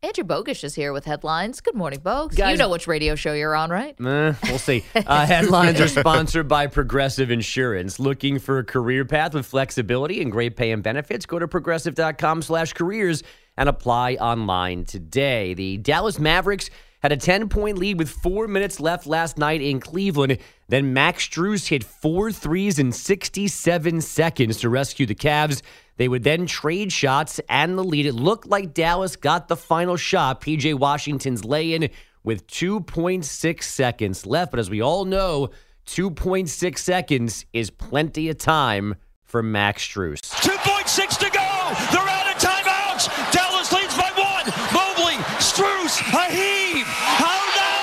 [0.00, 1.60] Andrew Bogusch is here with headlines.
[1.60, 2.38] Good morning, Bogues.
[2.38, 3.96] you know which radio show you're on, right?
[4.00, 4.84] Eh, we'll see.
[4.94, 7.98] Uh, headlines are sponsored by Progressive Insurance.
[7.98, 11.26] Looking for a career path with flexibility and great pay and benefits?
[11.26, 13.24] Go to progressive.com slash careers
[13.56, 15.54] and apply online today.
[15.54, 19.80] The Dallas Mavericks had a 10 point lead with four minutes left last night in
[19.80, 20.38] Cleveland.
[20.68, 25.62] Then Max Strus hit four threes in 67 seconds to rescue the Cavs.
[25.96, 28.06] They would then trade shots and the lead.
[28.06, 30.40] It looked like Dallas got the final shot.
[30.40, 31.90] PJ Washington's lay in
[32.22, 34.50] with 2.6 seconds left.
[34.50, 35.50] But as we all know,
[35.86, 40.20] 2.6 seconds is plenty of time for Max Strus.
[40.20, 41.48] 2.6 to go.
[41.92, 43.32] They're out of timeouts.
[43.32, 44.46] Dallas leads by one.
[44.72, 46.86] Mobley, Strus, a heave.
[47.20, 47.74] Oh no!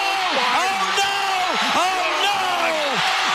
[0.61, 1.17] Oh no!
[1.75, 2.41] Oh no!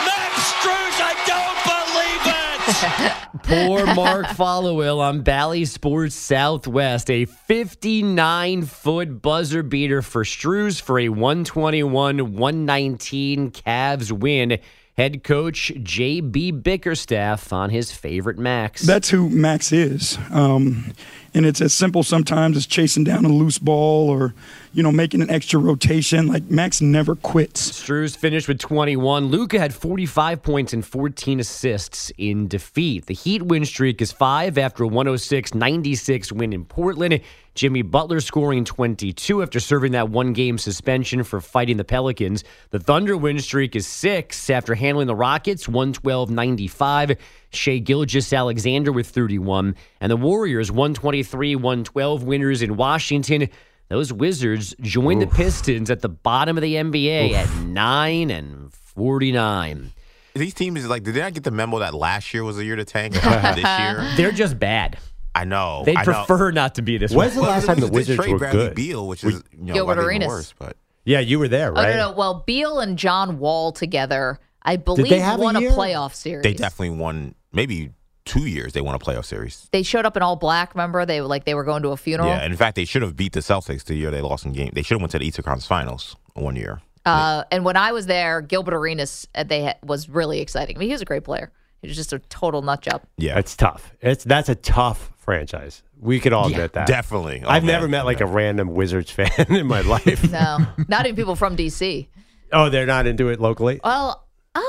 [0.06, 3.39] Max Strus, I don't believe it.
[3.50, 7.10] Poor Mark Followill on Bally Sports Southwest.
[7.10, 14.60] A 59 foot buzzer beater for Strus for a 121 119 Cavs win.
[15.00, 16.50] Head coach J.B.
[16.50, 18.82] Bickerstaff on his favorite Max.
[18.82, 20.18] That's who Max is.
[20.30, 20.92] Um,
[21.32, 24.34] and it's as simple sometimes as chasing down a loose ball or,
[24.74, 26.26] you know, making an extra rotation.
[26.26, 27.70] Like Max never quits.
[27.70, 29.28] Strus finished with 21.
[29.28, 33.06] Luka had 45 points and 14 assists in defeat.
[33.06, 37.22] The Heat win streak is five after a 106 96 win in Portland.
[37.54, 42.44] Jimmy Butler scoring 22 after serving that one game suspension for fighting the Pelicans.
[42.70, 47.16] The Thunder win streak is six after handling the Rockets 112 95.
[47.52, 49.74] Shai Gilgeous-Alexander with 31.
[50.00, 53.48] And the Warriors 123 112 winners in Washington.
[53.88, 59.90] Those Wizards join the Pistons at the bottom of the NBA at 9 and 49.
[60.34, 62.76] These teams like did they not get the memo that last year was a year
[62.76, 63.14] to tank?
[63.14, 64.96] This year, They're just bad.
[65.34, 65.82] I know.
[65.86, 66.12] They I know.
[66.24, 67.42] prefer not to be this When's way.
[67.42, 68.74] the last time the They Wizards trade were Bradley good?
[68.74, 70.28] Beal, which is you know, Gilbert why they even Arenas.
[70.28, 71.94] worse, but Yeah, you were there, Oh right?
[71.96, 72.16] no, no.
[72.16, 75.70] Well, Beal and John Wall together, I believe, they have a won a, year?
[75.70, 76.42] playoff series.
[76.42, 77.34] they definitely won.
[77.52, 77.90] Maybe
[78.24, 79.68] two years they won a playoff series.
[79.72, 80.74] They showed up in all black.
[80.74, 82.28] Remember, they were like they were going to a funeral.
[82.28, 84.70] Yeah, in fact, they should have beat the Celtics the year they lost in game.
[84.74, 86.80] They should have went to the Eastern Conference Finals one year.
[87.06, 90.76] Uh, and when I was there, Gilbert Arenas, uh, they ha- was really exciting.
[90.76, 91.50] I mean, he was a great player.
[91.82, 93.02] He was just a total nut job.
[93.16, 93.94] Yeah, It's tough.
[94.00, 95.82] It's that's a tough franchise.
[95.98, 96.86] We could all admit that.
[96.86, 97.42] definitely.
[97.44, 97.72] Oh, I've man.
[97.74, 100.30] never met like a random Wizards fan in my life.
[100.30, 102.08] No, not even people from DC.
[102.52, 103.80] oh, they're not into it locally.
[103.84, 104.62] Well, um,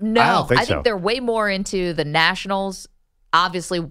[0.00, 0.82] no, I don't think so.
[0.82, 2.86] they're way more into the Nationals.
[3.32, 3.90] Obviously,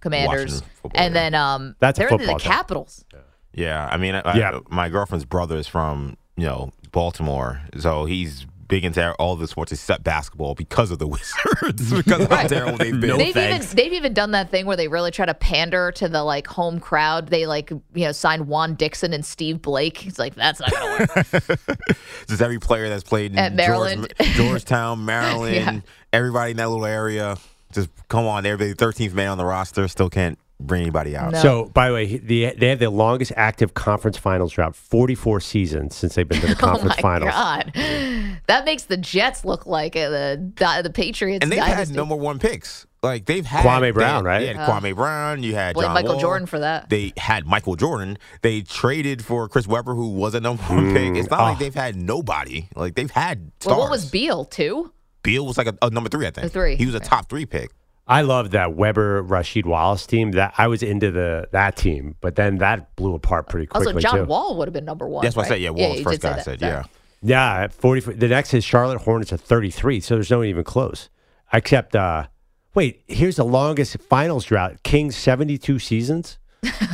[0.00, 1.20] Commanders, football, and yeah.
[1.20, 2.50] then um, That's a they're into the football team.
[2.52, 3.04] Capitals.
[3.52, 4.50] Yeah, I mean, I, Yeah.
[4.58, 9.46] I, my girlfriend's brother is from you know Baltimore, so he's big into all the
[9.46, 13.10] sports except basketball because of the Wizards because of how terrible they've been.
[13.10, 13.66] No they've thanks.
[13.72, 16.46] even they've even done that thing where they really try to pander to the like
[16.46, 17.28] home crowd.
[17.28, 19.98] They like you know sign Juan Dixon and Steve Blake.
[19.98, 21.26] He's like that's not gonna work.
[22.28, 24.12] Just every player that's played in At Maryland.
[24.18, 25.80] George, Georgetown, Maryland, Yeah.
[26.12, 27.36] everybody in that little area.
[27.72, 31.32] Just come on, everybody, thirteenth man on the roster still can't bring anybody out.
[31.32, 31.42] No.
[31.42, 35.94] So, by the way, the, they have the longest active conference finals drought, 44 seasons
[35.94, 37.32] since they've been to the conference finals.
[37.34, 37.74] oh my finals.
[37.74, 41.42] god, that makes the Jets look like uh, the the Patriots.
[41.42, 41.92] and they've dynasty.
[41.92, 42.86] had number one picks.
[43.02, 44.40] Like they've had Kwame they- Brown, right?
[44.40, 45.42] They had Kwame Brown.
[45.42, 46.20] You had Blame John Michael Wall.
[46.20, 46.88] Jordan for that.
[46.88, 48.18] They had Michael Jordan.
[48.42, 51.14] They traded for Chris Webber, who was a number one pick.
[51.16, 52.68] It's not like they've had nobody.
[52.74, 53.70] Like they've had stars.
[53.76, 54.92] Well, what was Beal too?
[55.22, 56.46] Beal was like a, a number three, I think.
[56.46, 57.06] A three, He was a right.
[57.06, 57.70] top three pick.
[58.06, 60.32] I love that Webber Rasheed Wallace team.
[60.32, 64.00] That I was into the that team, but then that blew apart pretty quickly Also,
[64.00, 64.24] John too.
[64.24, 65.24] Wall would have been number one.
[65.24, 65.60] That's what I said.
[65.60, 66.60] Yeah, Wall was you first did say guy I said.
[66.60, 66.72] Sorry.
[66.72, 66.84] Yeah.
[67.22, 68.12] Yeah, at 40.
[68.14, 71.08] The next is Charlotte Hornets at 33, so there's no one even close.
[71.52, 72.26] Except, uh,
[72.74, 76.38] wait, here's the longest finals drought: Kings 72 seasons.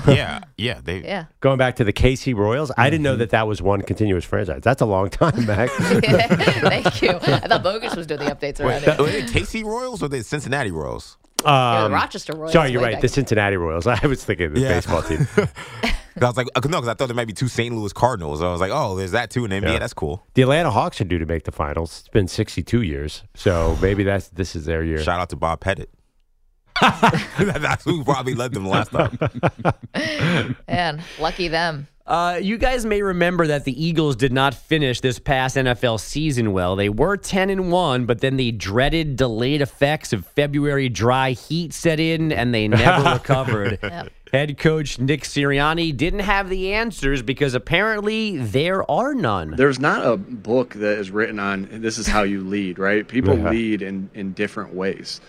[0.06, 0.80] Yeah, yeah.
[0.82, 1.24] They Yeah.
[1.40, 3.12] Going back to the KC Royals, I didn't Mm-hmm.
[3.12, 4.60] know that that was one continuous franchise.
[4.62, 5.72] That's a long time, Max.
[5.76, 7.10] Thank you.
[7.10, 9.22] I thought Bogus was doing the updates around Were here.
[9.22, 11.16] they KC Royals or the Cincinnati Royals?
[11.44, 12.52] Yeah, Um, the Rochester Royals.
[12.52, 13.00] sorry, you're right.
[13.00, 13.86] The Cincinnati Royals.
[13.86, 14.68] I was thinking of the Yeah.
[14.68, 15.26] baseball team.
[16.20, 17.74] I was like, uh, no, because I thought there might be two St.
[17.74, 18.42] Louis Cardinals.
[18.42, 19.72] I was like, oh, there's that too in the NBA.
[19.72, 19.78] Yeah.
[19.78, 20.24] That's cool.
[20.34, 22.00] The Atlanta Hawks are due to make the finals.
[22.00, 24.98] It's been 62 years, so maybe that's this is their year.
[25.02, 25.88] Shout out to Bob Pettit.
[27.38, 29.18] That's who probably led them last time.
[30.68, 31.86] Man, lucky them.
[32.04, 36.52] Uh, you guys may remember that the Eagles did not finish this past NFL season
[36.52, 36.74] well.
[36.74, 41.72] They were 10 and 1, but then the dreaded delayed effects of February dry heat
[41.72, 43.78] set in and they never recovered.
[43.82, 44.10] Yep.
[44.32, 49.54] Head coach Nick Sirianni didn't have the answers because apparently there are none.
[49.56, 53.06] There's not a book that is written on this is how you lead, right?
[53.06, 53.50] People Yeah.
[53.50, 55.20] lead in, in different ways.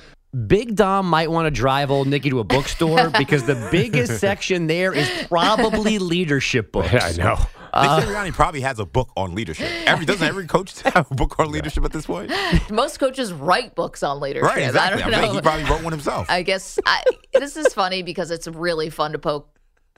[0.48, 4.68] Big Dom might want to drive old Nicky to a bookstore because the biggest section
[4.68, 6.92] there is probably leadership books.
[6.92, 7.38] I know.
[7.76, 9.68] Nick Sirianni uh, probably has a book on leadership.
[9.88, 12.32] Every doesn't every coach have a book on leadership at this point?
[12.70, 14.48] Most coaches write books on leadership.
[14.48, 15.02] Right, exactly.
[15.02, 15.40] I I, don't think know.
[15.40, 16.30] he probably wrote one himself.
[16.30, 19.50] I guess I, this is funny because it's really fun to poke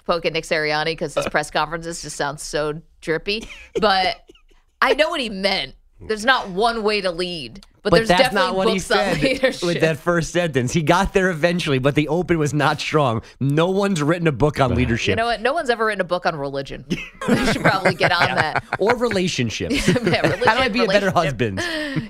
[0.05, 3.47] poke at Nick Sirianni because his press conferences just sound so drippy.
[3.81, 4.25] But
[4.81, 5.75] I know what he meant.
[6.01, 8.91] There's not one way to lead, but, But there's that's definitely not what he books
[8.91, 9.63] on leadership.
[9.65, 10.73] with that first sentence.
[10.73, 13.21] He got there eventually, but the open was not strong.
[13.39, 15.41] No one's written a book on leadership you know what?
[15.41, 16.85] No one's ever written a book on religion.
[17.29, 18.63] we should probably get on that.
[18.79, 19.87] or relationships.
[19.87, 21.61] Yeah, How do I be a better husband?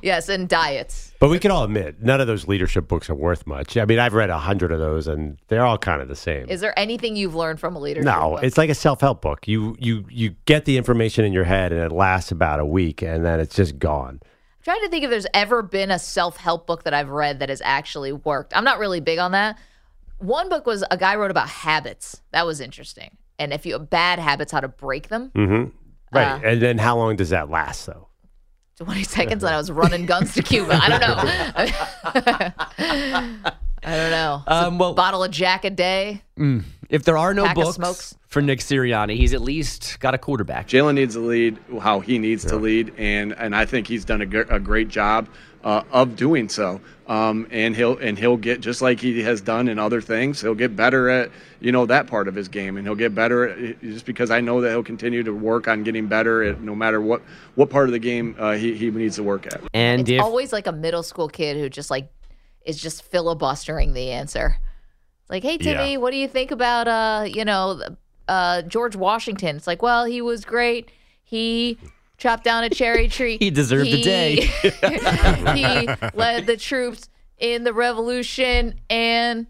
[0.01, 1.13] Yes, and diets.
[1.25, 3.77] But we can all admit, none of those leadership books are worth much.
[3.77, 6.47] I mean, I've read a hundred of those, and they're all kind of the same.
[6.49, 8.43] Is there anything you've learned from a leadership no, book?
[8.43, 9.47] it's like a self-help book.
[9.47, 13.01] You you you get the information in your head, and it lasts about a week,
[13.01, 14.19] and then it's just gone.
[14.21, 17.49] I'm trying to think if there's ever been a self-help book that I've read that
[17.49, 18.55] has actually worked.
[18.55, 19.57] I'm not really big on that.
[20.19, 22.21] One book was a guy wrote about habits.
[22.33, 23.17] That was interesting.
[23.39, 25.31] And if you have bad habits, how to break them.
[25.33, 25.63] hmm
[26.13, 28.09] Right, Uh, and then how long does that last, though?
[28.77, 30.77] 20 seconds and I was running guns to Cuba.
[30.81, 32.51] I don't know.
[33.87, 34.43] I don't know.
[34.47, 36.23] Um, well- bottle of Jack a day.
[36.89, 38.15] If there are no books smokes.
[38.27, 40.67] for Nick Sirianni, he's at least got a quarterback.
[40.67, 44.21] Jalen needs to lead how he needs to lead, and and I think he's done
[44.21, 45.27] a, gr- a great job
[45.65, 46.79] uh, of doing so.
[47.07, 50.41] Um, and he'll and he'll get just like he has done in other things.
[50.41, 53.49] He'll get better at you know that part of his game, and he'll get better
[53.49, 56.73] at, just because I know that he'll continue to work on getting better at no
[56.73, 57.21] matter what
[57.53, 59.61] what part of the game uh, he he needs to work at.
[59.73, 62.07] And It's if always like a middle school kid who just like
[62.65, 64.57] is just filibustering the answer.
[65.29, 65.97] Like, hey Timmy, Yeah.
[65.97, 67.79] what do you think about uh, you know,
[68.27, 69.57] uh George Washington?
[69.57, 70.89] It's like, well, he was great.
[71.23, 71.77] He
[72.17, 73.37] chopped down a cherry tree.
[73.39, 74.35] He deserved a day.
[75.55, 79.47] he led the troops in the revolution and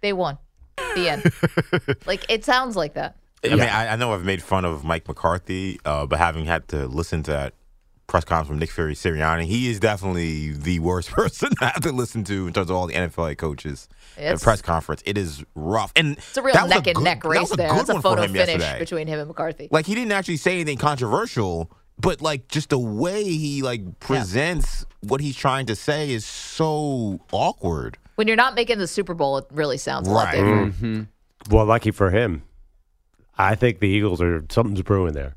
[0.00, 0.38] they won.
[0.94, 1.98] The end.
[2.06, 3.16] like it sounds like that.
[3.44, 6.68] I mean, I, I know I've made fun of Mike McCarthy, uh, but having had
[6.68, 7.54] to listen to that
[8.08, 11.92] press conference from Nick Fury Sirianni, he is definitely the worst person to have to
[11.92, 13.86] listen to in terms of all the NFL coaches.
[14.16, 16.86] at It's- a press conference, it is rough, and It's a real that was neck
[16.88, 17.68] and good- neck that race was a there.
[17.68, 18.78] good It's a photo finish yesterday.
[18.80, 19.68] between him and McCarthy.
[19.70, 24.84] Like he didn't actually say anything controversial, but like just the way he like presents
[25.00, 27.98] what he's trying to say is so awkward.
[28.16, 30.34] when you're not making the Super Bowl, it really sounds a lot Right.
[30.36, 30.74] different.
[30.74, 31.54] Mm-hmm.
[31.54, 32.42] Well, lucky for him,
[33.36, 35.34] I think the Eagles are something's brewing there.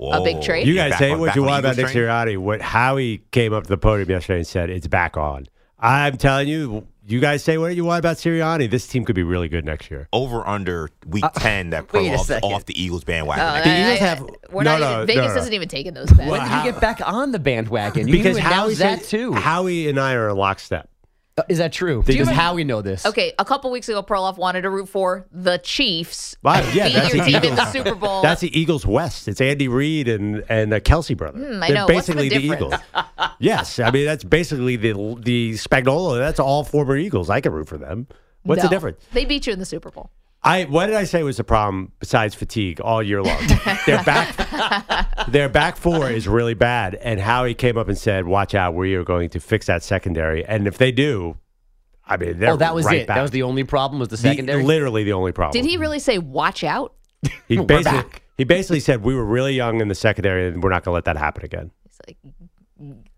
[0.00, 0.66] A big trade?
[0.66, 1.96] You guys Back say on- what you want about Nick Eagles?
[1.96, 2.38] Sirianni.
[2.38, 5.46] What how he came up to the podium yesterday and said it's back on.
[5.80, 8.68] I'm telling you, you guys say what you want about Sirianni.
[8.70, 10.08] This team could be really good next year.
[10.12, 13.44] Over under week uh, ten that wait pro off, off the Eagles bandwagon.
[13.44, 15.40] Oh, The I- Eagles I- have- we're no, not no, even, no, Vegas no.
[15.42, 16.28] isn't even taking those bets.
[16.30, 18.08] when did how- you get back on the bandwagon?
[18.08, 19.32] You Because Howie that said- too.
[19.32, 20.88] Howie and I are in lockstep.
[21.38, 22.02] Uh, Is that true?
[22.02, 23.06] Does Howie know how we know this?
[23.06, 26.36] Okay, a couple weeks ago, Perloff wanted to root for the Chiefs.
[26.42, 27.56] Well, yeah, beat that's the in Eagles.
[27.56, 28.22] the Super Bowl.
[28.22, 29.28] That's the Eagles West.
[29.28, 31.38] It's Andy Reid and and a Kelsey brother.
[31.38, 31.86] Hmm, I They're know.
[31.86, 32.82] What's the basically the, difference?
[32.92, 33.30] Eagles.
[33.38, 36.18] yes, I mean that's basically the the Spagnuolo.
[36.18, 37.30] That's all former Eagles.
[37.30, 38.06] I can root for them.
[38.42, 38.68] What's No.
[38.68, 39.04] the difference?
[39.12, 40.10] They beat you in the Super Bowl.
[40.42, 43.40] I what did I say was the problem besides fatigue all year long?
[43.86, 48.54] their back their back four is really bad, and Howie came up and said, "Watch
[48.54, 51.36] out, we are going to fix that secondary." And if they do,
[52.06, 53.06] I mean, they're Oh, that was right it.
[53.08, 53.16] Back.
[53.16, 53.98] That was the only problem.
[53.98, 54.62] Was the The- secondary?
[54.62, 55.60] literally the only problem.
[55.60, 56.94] Did he really say "watch out"?
[57.48, 58.22] He We're basically back.
[58.36, 60.94] he basically said we were really young in the secondary, and we're not going to
[60.94, 61.72] let that happen again.
[61.86, 62.16] It's like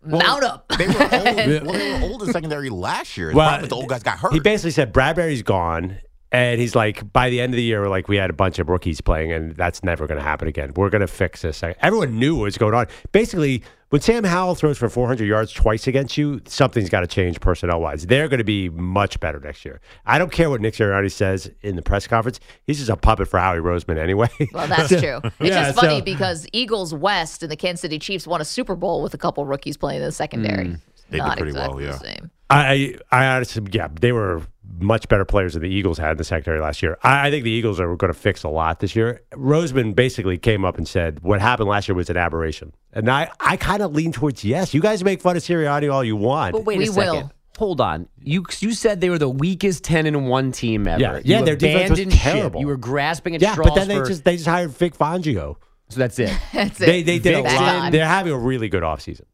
[0.02, 0.68] mount up.
[0.78, 1.12] They were old.
[1.12, 3.28] well, they were old in secondary last year.
[3.30, 4.32] The Well, the old guys got hurt.
[4.32, 5.98] He basically said Bradberry's gone,
[6.32, 8.68] and he's like, by the end of the year, like we had a bunch of
[8.68, 10.72] rookies playing, and that's never going to happen again.
[10.76, 11.62] We're going to fix this.
[11.80, 12.86] Everyone knew what was going on.
[13.12, 17.40] Basically, when Sam Howell throws for 400 yards twice against you, something's got to change
[17.40, 18.06] personnel wise.
[18.06, 19.80] They're going to be much better next year.
[20.06, 22.38] I don't care what Nick Sirianni says in the press conference.
[22.68, 24.28] He's just a puppet for Howie Roseman anyway.
[24.52, 25.20] Well, that's true.
[25.24, 28.44] It's Yeah, just funny so- because Eagles West and the Kansas City Chiefs won a
[28.44, 30.66] Super Bowl with a couple rookies playing in the secondary.
[30.66, 30.80] Mm.
[31.10, 31.92] They did Not pretty well, yeah.
[31.92, 32.30] the same.
[32.48, 34.42] I, I honestly, yeah, they were
[34.80, 36.98] much better players than the Eagles had in the secondary last year.
[37.02, 39.22] I, I think the Eagles are going to fix a lot this year.
[39.32, 43.30] Roseman basically came up and said what happened last year was an aberration, and I,
[43.38, 44.74] I kind of lean towards yes.
[44.74, 46.52] You guys make fun of Sirianni all you want.
[46.52, 47.12] But wait We a second.
[47.12, 47.32] will.
[47.58, 48.08] Hold on.
[48.18, 51.00] You you said they were the weakest ten and one team ever.
[51.00, 52.32] Yeah, You yeah, their defense was abandoned ship.
[52.32, 52.60] terrible.
[52.60, 55.56] You were grasping at yeah, straws but then they just they just hired Vic Fangio.
[55.90, 56.86] so that's it That's it.
[56.86, 57.52] They they did a lot.
[57.52, 57.92] Fangio.
[57.92, 59.24] They're having a really good offseason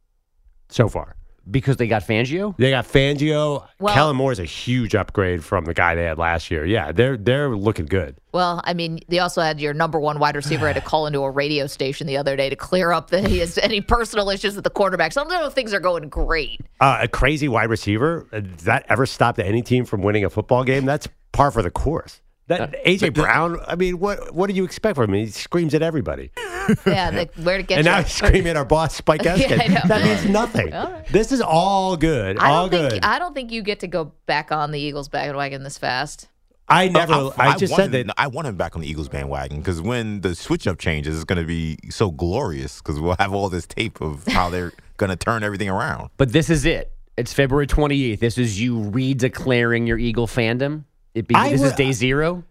[0.70, 1.14] so far.
[1.50, 2.56] Because they got Fangio.
[2.56, 3.66] They got Fangio.
[3.78, 6.64] Well- Kellen Moore is a huge upgrade from the guy they had last year.
[6.66, 8.16] Yeah, they're they're looking good.
[8.32, 11.20] Well, I mean, they also had your number one wide receiver had to call into
[11.20, 14.54] a radio station the other day to clear up that he has any personal issues
[14.54, 15.12] with the quarterback.
[15.12, 16.60] So I don't know if things are going great.
[16.80, 18.26] Uh, a crazy wide receiver.
[18.32, 20.84] uh, Does that ever stopped any team from winning a football game?
[20.84, 22.20] That's par for the course.
[22.48, 23.58] That AJ Brown.
[23.66, 25.26] I mean, what what do you expect from him?
[25.26, 26.30] He screams at everybody,
[26.86, 27.90] Yeah, the, where to get and you.
[27.90, 29.60] now he's screaming at our boss Spike Yeah, Eskin.
[29.62, 29.80] I know.
[29.86, 30.72] that means nothing.
[30.72, 31.06] All right.
[31.08, 32.38] This is all good.
[32.38, 32.92] I all good.
[32.92, 36.28] think I don't think you get to go back on the Eagles bandwagon this fast.
[36.68, 37.12] I never.
[37.14, 38.14] Oh, I, just want said him, that.
[38.18, 41.24] I want him back on the Eagles bandwagon because when the switch up changes, it's
[41.24, 45.10] going to be so glorious because we'll have all this tape of how they're going
[45.10, 46.10] to turn everything around.
[46.16, 46.92] But this is it.
[47.16, 48.18] It's February 28th.
[48.18, 50.84] This is you redeclaring your Eagle fandom.
[51.16, 52.44] It be, I this is day zero.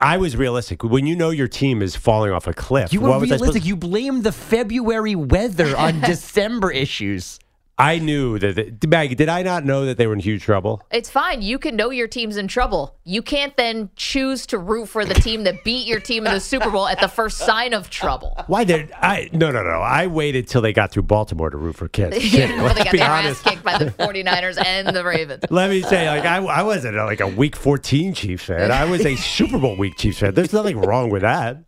[0.00, 0.82] I was realistic.
[0.82, 3.36] When you know your team is falling off a cliff, You what were was I
[3.36, 3.66] supposed- realistic.
[3.66, 7.38] You blamed the February weather on December issues.
[7.78, 8.80] I knew that.
[8.80, 10.82] The, Maggie, did I not know that they were in huge trouble?
[10.90, 11.40] It's fine.
[11.42, 12.96] You can know your team's in trouble.
[13.04, 16.38] You can't then choose to root for the team that beat your team in the
[16.40, 18.36] Super Bowl at the first sign of trouble.
[18.46, 19.30] Why did I?
[19.32, 19.80] No, no, no.
[19.80, 22.36] I waited till they got through Baltimore to root for Kansas City.
[22.52, 23.44] Yeah, well, they got be their ass honest.
[23.44, 25.44] kicked by the 49ers and the Ravens.
[25.50, 28.70] Let me say, like I, I wasn't like a Week 14 Chiefs fan.
[28.70, 30.34] I was a Super Bowl Week Chiefs fan.
[30.34, 31.58] There's nothing wrong with that.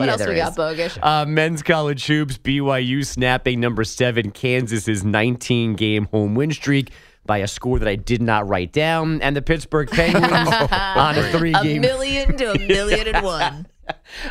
[0.00, 0.56] What Yeah, else we got, is.
[0.94, 0.98] Bogusch?
[1.02, 6.90] Uh, men's college hoops, BYU snapping number seven, Kansas's 19 game home win streak
[7.26, 9.20] by a score that I did not write down.
[9.22, 11.60] And the Pittsburgh Penguins on a three game.
[11.60, 13.66] a game million to a million and one.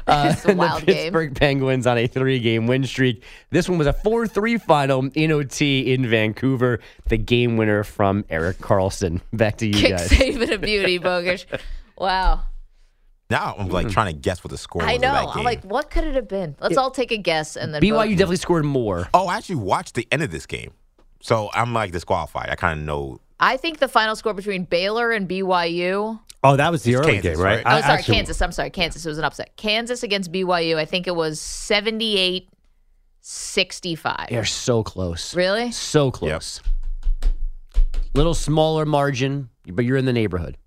[0.07, 0.95] Uh, and wild the game.
[0.95, 3.23] Pittsburgh Penguins on a three-game win streak.
[3.51, 6.79] This one was a 4-3 final in OT in Vancouver.
[7.09, 9.19] The game winner from Erik Karlsson.
[9.33, 10.09] Back to you Kick guys.
[10.09, 11.45] saving a beauty, Bogusch.
[11.97, 12.45] Wow.
[13.29, 13.93] Now I'm like mm-hmm.
[13.93, 15.27] trying to guess what the score was I of that know.
[15.27, 15.37] game.
[15.39, 16.55] I'm like, what could it have been?
[16.59, 18.09] Let's all take a guess and then BYU vote.
[18.09, 19.07] definitely scored more.
[19.13, 20.71] oh, I actually watched the end of this game,
[21.21, 22.49] so I'm like disqualified.
[22.49, 23.21] I kind of know.
[23.39, 26.19] I think the final score between Baylor and BYU.
[26.43, 27.63] Oh, that was the It's early Kansas, game, right?
[27.63, 27.77] right?
[27.77, 28.41] Oh, sorry, actually- Kansas.
[28.41, 29.05] I'm sorry, Kansas.
[29.05, 29.55] It was an upset.
[29.57, 30.77] Kansas against BYU.
[30.77, 32.49] I think it was 78
[33.21, 34.27] 65.
[34.29, 35.35] They're so close.
[35.35, 35.71] Really?
[35.71, 36.61] So close.
[38.15, 40.57] Little smaller margin, but you're in the neighborhood.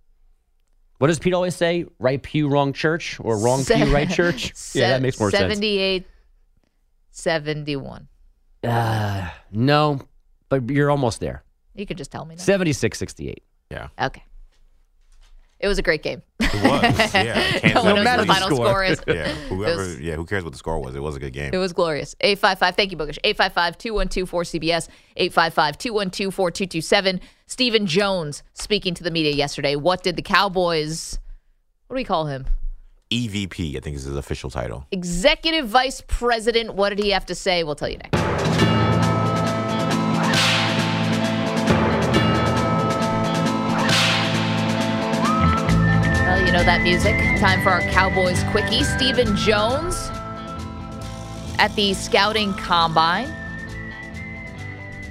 [1.02, 1.84] What does Pete always say?
[1.98, 4.52] Right pew, wrong church, or wrong Se- pew, right church?
[4.72, 5.52] yeah, that makes more sense.
[5.54, 6.06] 78
[7.10, 8.06] 71.
[8.62, 9.98] Uh, no,
[10.48, 11.42] but you're almost there.
[11.74, 12.40] You could just tell me now.
[12.40, 13.42] 76 68.
[13.72, 14.22] Yeah, Okay.
[15.62, 16.22] It was a great game.
[16.40, 17.14] it was.
[17.14, 18.66] Yeah, Kansas No matter the the final score.
[18.66, 19.00] score is.
[19.06, 19.76] Yeah, whoever.
[19.76, 20.94] was- yeah, who cares what the score was?
[20.96, 21.50] It was a good game.
[21.54, 22.16] It was glorious.
[22.20, 23.18] 855, thank you, Bogusch.
[23.22, 27.20] 855 212 4CBS, 855 212 4227.
[27.46, 29.76] Stephen Jones speaking to the media yesterday.
[29.76, 31.18] What did the Cowboys,
[31.86, 32.46] what do we call him?
[33.12, 34.86] EVP, I think is his official title.
[34.90, 36.74] Executive Vice President.
[36.74, 37.62] What did he have to say?
[37.62, 38.61] We'll tell you next.
[46.52, 47.14] You know that music.
[47.40, 48.84] Time for our Cowboys quickie.
[48.84, 50.10] Stephen Jones
[51.58, 53.34] at the scouting combine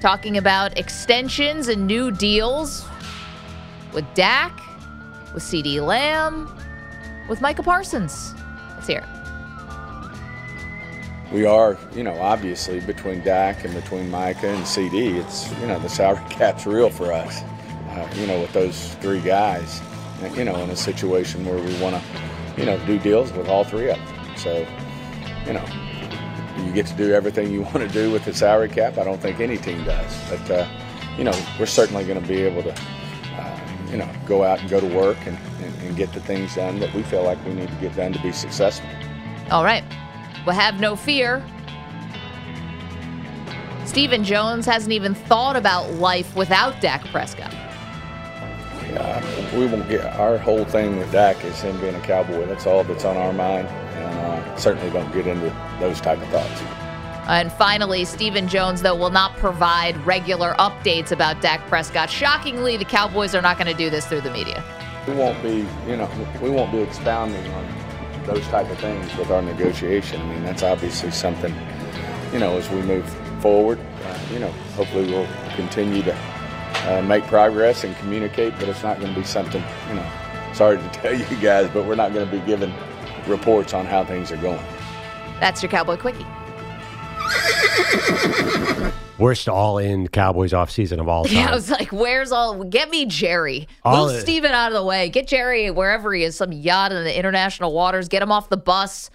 [0.01, 2.85] talking about extensions and new deals
[3.91, 4.55] with Dak,
[5.33, 6.47] with CeeDee Lamb,
[7.27, 8.35] with Micah Parsons.
[8.75, 9.03] Let's hear
[11.31, 15.79] we are, you know, obviously between Dak and between Micah and CeeDee, it's, you know,
[15.79, 17.41] the salary cap's real for us,
[17.89, 19.81] uh, you know, with those three guys,
[20.35, 22.01] you know, in a situation where we want to,
[22.57, 24.37] you know, do deals with all three of them.
[24.37, 24.65] So,
[25.45, 25.65] you know,
[26.63, 28.97] you get to do everything you want to do with the salary cap.
[28.97, 30.29] I don't think any team does.
[30.29, 30.67] But, uh,
[31.17, 33.59] you know, we're certainly going to be able to, uh,
[33.89, 36.79] you know, go out and go to work and, and, and get the things done
[36.79, 38.89] that we feel like we need to get done to be successful.
[39.49, 39.83] All right.
[40.45, 41.43] Well, have no fear.
[43.85, 47.53] Stephen Jones hasn't even thought about life without Dak Prescott.
[48.91, 52.45] Yeah, we won't get our whole thing with Dak is him being a cowboy.
[52.45, 56.27] That's all that's on our mind, and uh, certainly don't get into those type of
[56.27, 56.61] thoughts.
[57.27, 62.09] And finally, Stephen Jones, though, will not provide regular updates about Dak Prescott.
[62.09, 64.61] Shockingly, the Cowboys are not going to do this through the media.
[65.07, 66.09] We won't be, you know,
[66.41, 70.21] we won't be expounding on those type of things with our negotiation.
[70.21, 71.55] I mean, that's obviously something,
[72.33, 73.07] you know, as we move
[73.41, 73.79] forward.
[74.03, 76.13] Uh, you know, hopefully we'll continue to
[76.87, 80.11] uh, make progress and communicate, but it's not going to be something, you know.
[80.53, 82.73] Sorry to tell you guys, but we're not going to be giving
[83.27, 84.61] reports on how things are going.
[85.39, 86.25] That's your Cowboy Quickie.
[89.17, 91.33] Worst all-in Cowboys offseason of all time.
[91.37, 93.67] Yeah, I was like, where's all, get me Jerry.
[93.83, 95.09] All Move it- Stephen out of the way.
[95.09, 98.07] Get Jerry wherever he is, some yacht in the international waters.
[98.07, 99.11] Get him off the bus.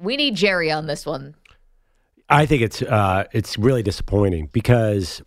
[0.00, 1.36] We need Jerry on this one.
[2.28, 5.22] I think it's uh, it's really disappointing because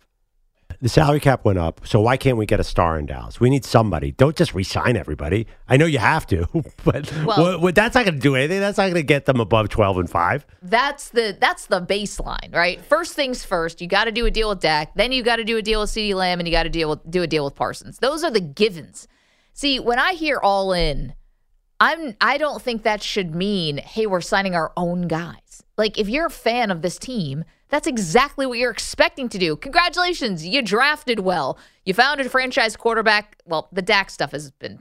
[0.82, 1.80] the salary cap went up.
[1.86, 3.38] So why can't we get a star in Dallas?
[3.40, 4.12] We need somebody.
[4.12, 5.46] Don't just resign everybody.
[5.68, 6.46] I know you have to,
[6.84, 8.60] but Well- what- that's not going to do anything.
[8.60, 10.44] That's not going to get them above twelve and five.
[10.60, 12.80] That's the that's the baseline, right?
[12.84, 15.44] First things first, you got to do a deal with Dak, then you got to
[15.44, 17.44] do a deal with CeeDee Lamb, and you got to deal with do a deal
[17.44, 17.98] with Parsons.
[17.98, 19.06] Those are the givens.
[19.54, 21.14] See, when I hear all in,
[21.80, 25.62] I'm I don't think that should mean, hey, we're signing our own guys.
[25.78, 29.56] Like if you're a fan of this team, that's exactly what you're expecting to do.
[29.56, 31.58] Congratulations, you drafted well.
[31.86, 33.38] You found a franchise quarterback.
[33.46, 34.80] Well, the Dak stuff has been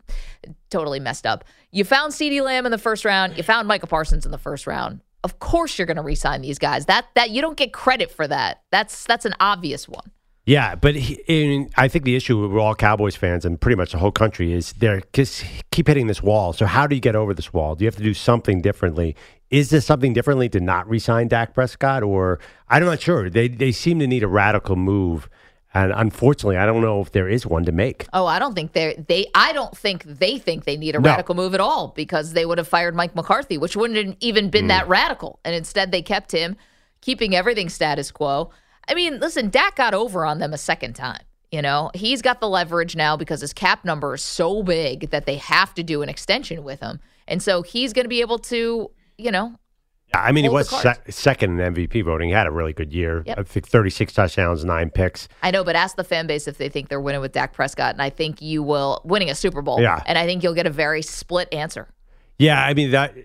[0.69, 1.45] totally messed up.
[1.71, 3.37] You found CeeDee Lamb in the first round.
[3.37, 4.99] You found Michael Parsons in the first round.
[5.23, 6.87] Of course you're going to re-sign these guys.
[6.87, 8.61] That that you don't get credit for that.
[8.71, 10.11] That's that's an obvious one.
[10.45, 13.91] Yeah, but he, in, I think the issue with all Cowboys fans and pretty much
[13.91, 16.51] the whole country is they're just keep hitting this wall.
[16.51, 17.75] So how do you get over this wall?
[17.75, 19.15] Do you have to do something differently?
[19.51, 22.39] Is this something differently to not resign Dak Prescott, or
[22.69, 23.29] I'm not sure.
[23.29, 25.29] They they seem to need a radical move,
[25.73, 28.07] and unfortunately, I don't know if there is one to make.
[28.13, 31.09] Oh, I don't think they they I don't think they think they need a No.
[31.09, 34.49] radical move at all because they would have fired Mike McCarthy, which wouldn't have even
[34.49, 34.89] been that mm.
[34.89, 35.39] radical.
[35.43, 36.55] And instead they kept him,
[37.01, 38.51] keeping everything status quo.
[38.87, 41.23] I mean, listen, Dak got over on them a second time.
[41.51, 45.25] You know, he's got the leverage now because his cap number is so big that
[45.25, 47.01] they have to do an extension with him.
[47.27, 48.89] And so he's going to be able to,
[49.21, 49.55] you know,
[50.13, 52.27] I mean, he was se- second in MVP voting.
[52.29, 53.23] He had a really good year.
[53.25, 53.39] Yep.
[53.39, 55.29] I think 36 touchdowns, nine picks.
[55.41, 57.93] I know, but ask the fan base if they think they're winning with Dak Prescott.
[57.93, 59.79] And I think you will winning a Super Bowl.
[59.81, 60.03] Yeah.
[60.05, 61.87] And I think you'll get a very split answer.
[62.37, 63.15] Yeah, I mean that.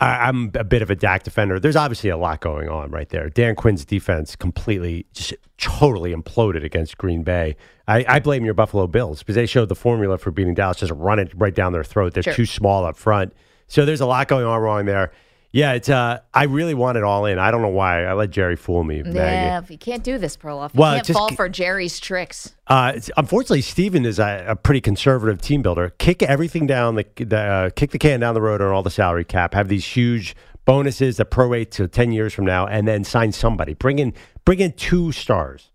[0.00, 1.58] I, I'm a bit of a Dak defender.
[1.60, 3.28] There's obviously a lot going on right there.
[3.30, 7.56] Dan Quinn's defense completely, just totally imploded against Green Bay.
[7.86, 10.78] I, I blame your Buffalo Bills because they showed the formula for beating Dallas.
[10.78, 12.14] Just run it right down their throat.
[12.14, 12.34] They're Sure.
[12.34, 13.32] too small up front.
[13.72, 15.12] So there's a lot going on wrong there.
[15.50, 15.88] Yeah, it's.
[15.88, 17.38] Uh, I really want it all in.
[17.38, 18.04] I don't know why.
[18.04, 19.02] I let Jerry fool me.
[19.02, 19.16] Maggie.
[19.16, 20.74] Yeah, you can't do this, Perloff.
[20.74, 22.54] You Well, can't just fall for Jerry's tricks.
[22.66, 25.88] Uh, it's- unfortunately, Stephen is a, a pretty conservative team builder.
[25.96, 28.90] Kick everything down the, the uh, kick the can down the road on all the
[28.90, 29.54] salary cap.
[29.54, 33.72] Have these huge bonuses that prorate to ten years from now, and then sign somebody.
[33.72, 34.12] Bring in
[34.44, 35.70] bring in two stars.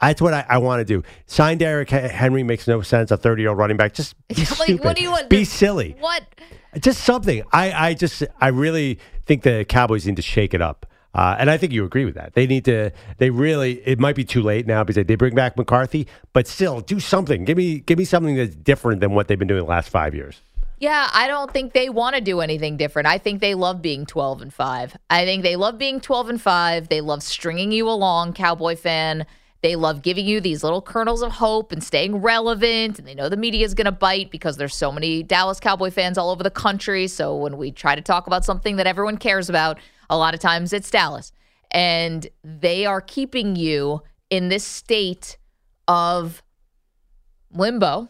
[0.00, 1.02] That's what I, I want to do.
[1.26, 3.10] Sign Derrick Henry makes no sense.
[3.10, 3.94] A thirty year old running back.
[3.94, 4.84] Just be Like, stupid.
[4.84, 5.28] what do you want?
[5.28, 5.96] Be silly.
[6.00, 6.22] What?
[6.80, 7.42] Just something.
[7.52, 10.86] I, I just I really think the Cowboys need to shake it up.
[11.14, 12.34] Uh, and I think you agree with that.
[12.34, 12.92] They need to.
[13.16, 13.80] They really.
[13.86, 17.44] It might be too late now because they bring back McCarthy, but still do something.
[17.44, 20.14] Give me give me something that's different than what they've been doing the last five
[20.14, 20.42] years.
[20.80, 23.08] Yeah, I don't think they want to do anything different.
[23.08, 24.96] I think they love being 12 and 5.
[25.10, 26.88] I think they love being 12 and 5.
[26.88, 29.26] They love stringing you along, Cowboy fan.
[29.60, 32.98] They love giving you these little kernels of hope and staying relevant.
[32.98, 35.90] And they know the media is going to bite because there's so many Dallas Cowboy
[35.90, 37.08] fans all over the country.
[37.08, 39.78] So when we try to talk about something that everyone cares about,
[40.08, 41.32] a lot of times it's Dallas.
[41.72, 45.36] And they are keeping you in this state
[45.88, 46.42] of
[47.50, 48.08] limbo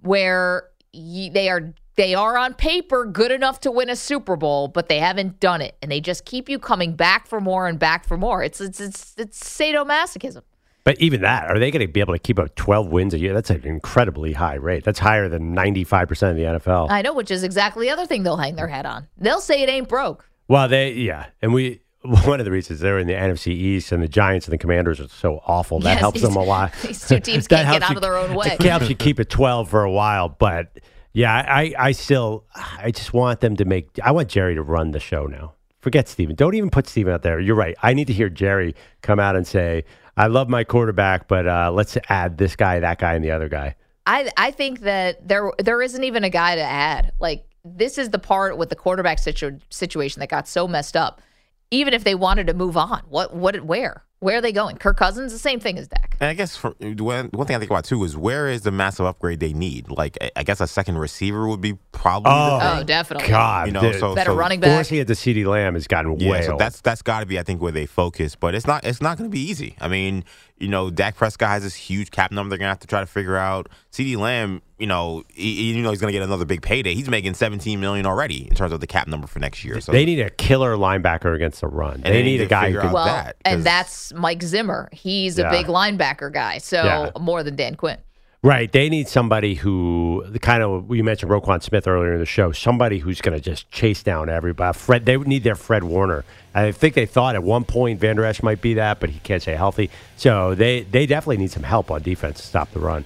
[0.00, 4.68] where y- they are they are on paper good enough to win a Super Bowl,
[4.68, 7.78] but they haven't done it, and they just keep you coming back for more and
[7.78, 8.42] back for more.
[8.42, 10.42] It's it's it's, it's sadomasochism.
[10.84, 13.18] But even that, are they going to be able to keep up twelve wins a
[13.18, 13.34] year?
[13.34, 14.84] That's an incredibly high rate.
[14.84, 16.90] That's higher than ninety five percent of the NFL.
[16.90, 19.08] I know, which is exactly the other thing they'll hang their hat on.
[19.18, 20.28] They'll say it ain't broke.
[20.48, 24.00] Well, they yeah, and we one of the reasons they're in the NFC East and
[24.00, 25.80] the Giants and the Commanders are so awful.
[25.80, 26.72] That Yes, helps these- them a lot.
[26.82, 28.56] these two teams can't get out you- of their own way.
[28.60, 30.78] It helps you keep it twelve for a while, but
[31.16, 33.88] yeah, I I still I just want them to make.
[34.04, 35.54] I want Jerry to run the show now.
[35.80, 36.36] Forget Stephen.
[36.36, 37.40] Don't even put Stephen out there.
[37.40, 37.74] You're right.
[37.82, 39.86] I need to hear Jerry come out and say,
[40.18, 43.48] "I love my quarterback, but uh, let's add this guy, that guy, and the other
[43.48, 47.12] guy." I I think that there there isn't even a guy to add.
[47.18, 51.22] Like this is the part with the quarterback situ- situation that got so messed up.
[51.70, 54.76] Even if they wanted to move on, what what where where are they going?
[54.76, 56.05] Kirk Cousins, the same thing as Dak.
[56.18, 58.70] And I guess for, one, one thing I think about too is where is the
[58.70, 59.90] massive upgrade they need?
[59.90, 62.32] Like, I- I guess a second receiver would be probably.
[62.32, 63.28] Oh, the Oh, oh definitely.
[63.28, 64.70] God, You know, the- so Better so running back.
[64.74, 66.60] forcing it to CeeDee Lamb has gotten Yeah, way so old.
[66.60, 68.34] that's that's got to be, I think, where they focus.
[68.34, 69.76] But it's not it's not going to be easy.
[69.80, 70.24] I mean,
[70.58, 73.00] you know, Dak Prescott has this huge cap number they're going to have to try
[73.00, 73.68] to figure out.
[73.92, 76.94] CeeDee Lamb, you know, he, you know he's going to get another big payday.
[76.94, 79.80] He's making 17 million already in terms of the cap number for next year.
[79.80, 82.00] So they need a killer linebacker against the run.
[82.02, 82.88] They, they need, need a guy who can.
[82.88, 84.88] out Well, that, 'cause- and that's Mike Zimmer.
[84.92, 85.50] He's a Yeah.
[85.50, 87.10] big linebacker guy, so Yeah.
[87.20, 87.98] more than Dan Quinn.
[88.46, 88.70] Right.
[88.70, 92.52] They need somebody who, the kind of, you mentioned Roquan Smith earlier in the show,
[92.52, 94.78] somebody who's going to just chase down everybody.
[94.78, 96.24] Fred, they would need their Fred Warner.
[96.54, 99.42] I think they thought at one point Vander Esch might be that, but he can't
[99.42, 99.90] stay healthy.
[100.16, 103.04] So they, they definitely need some help on defense to stop the run.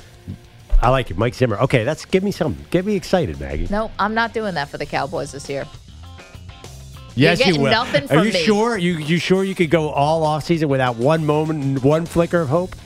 [0.83, 1.17] I like it.
[1.17, 1.57] Mike Zimmer.
[1.57, 2.59] Okay, that's give me some.
[2.71, 3.67] Get me excited, Maggie.
[3.71, 5.67] No, I'm not doing that for the Cowboys this year.
[7.15, 7.71] yes, you will.
[7.71, 8.43] nothing Are you me.
[8.43, 8.77] sure?
[8.77, 12.49] You you sure you could go all off season without one moment, one flicker of
[12.49, 12.77] hope?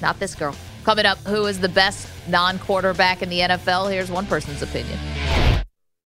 [0.00, 0.56] Not this girl.
[0.84, 3.90] Coming up, who is the best non quarterback in the NFL?
[3.90, 4.98] Here's one person's opinion.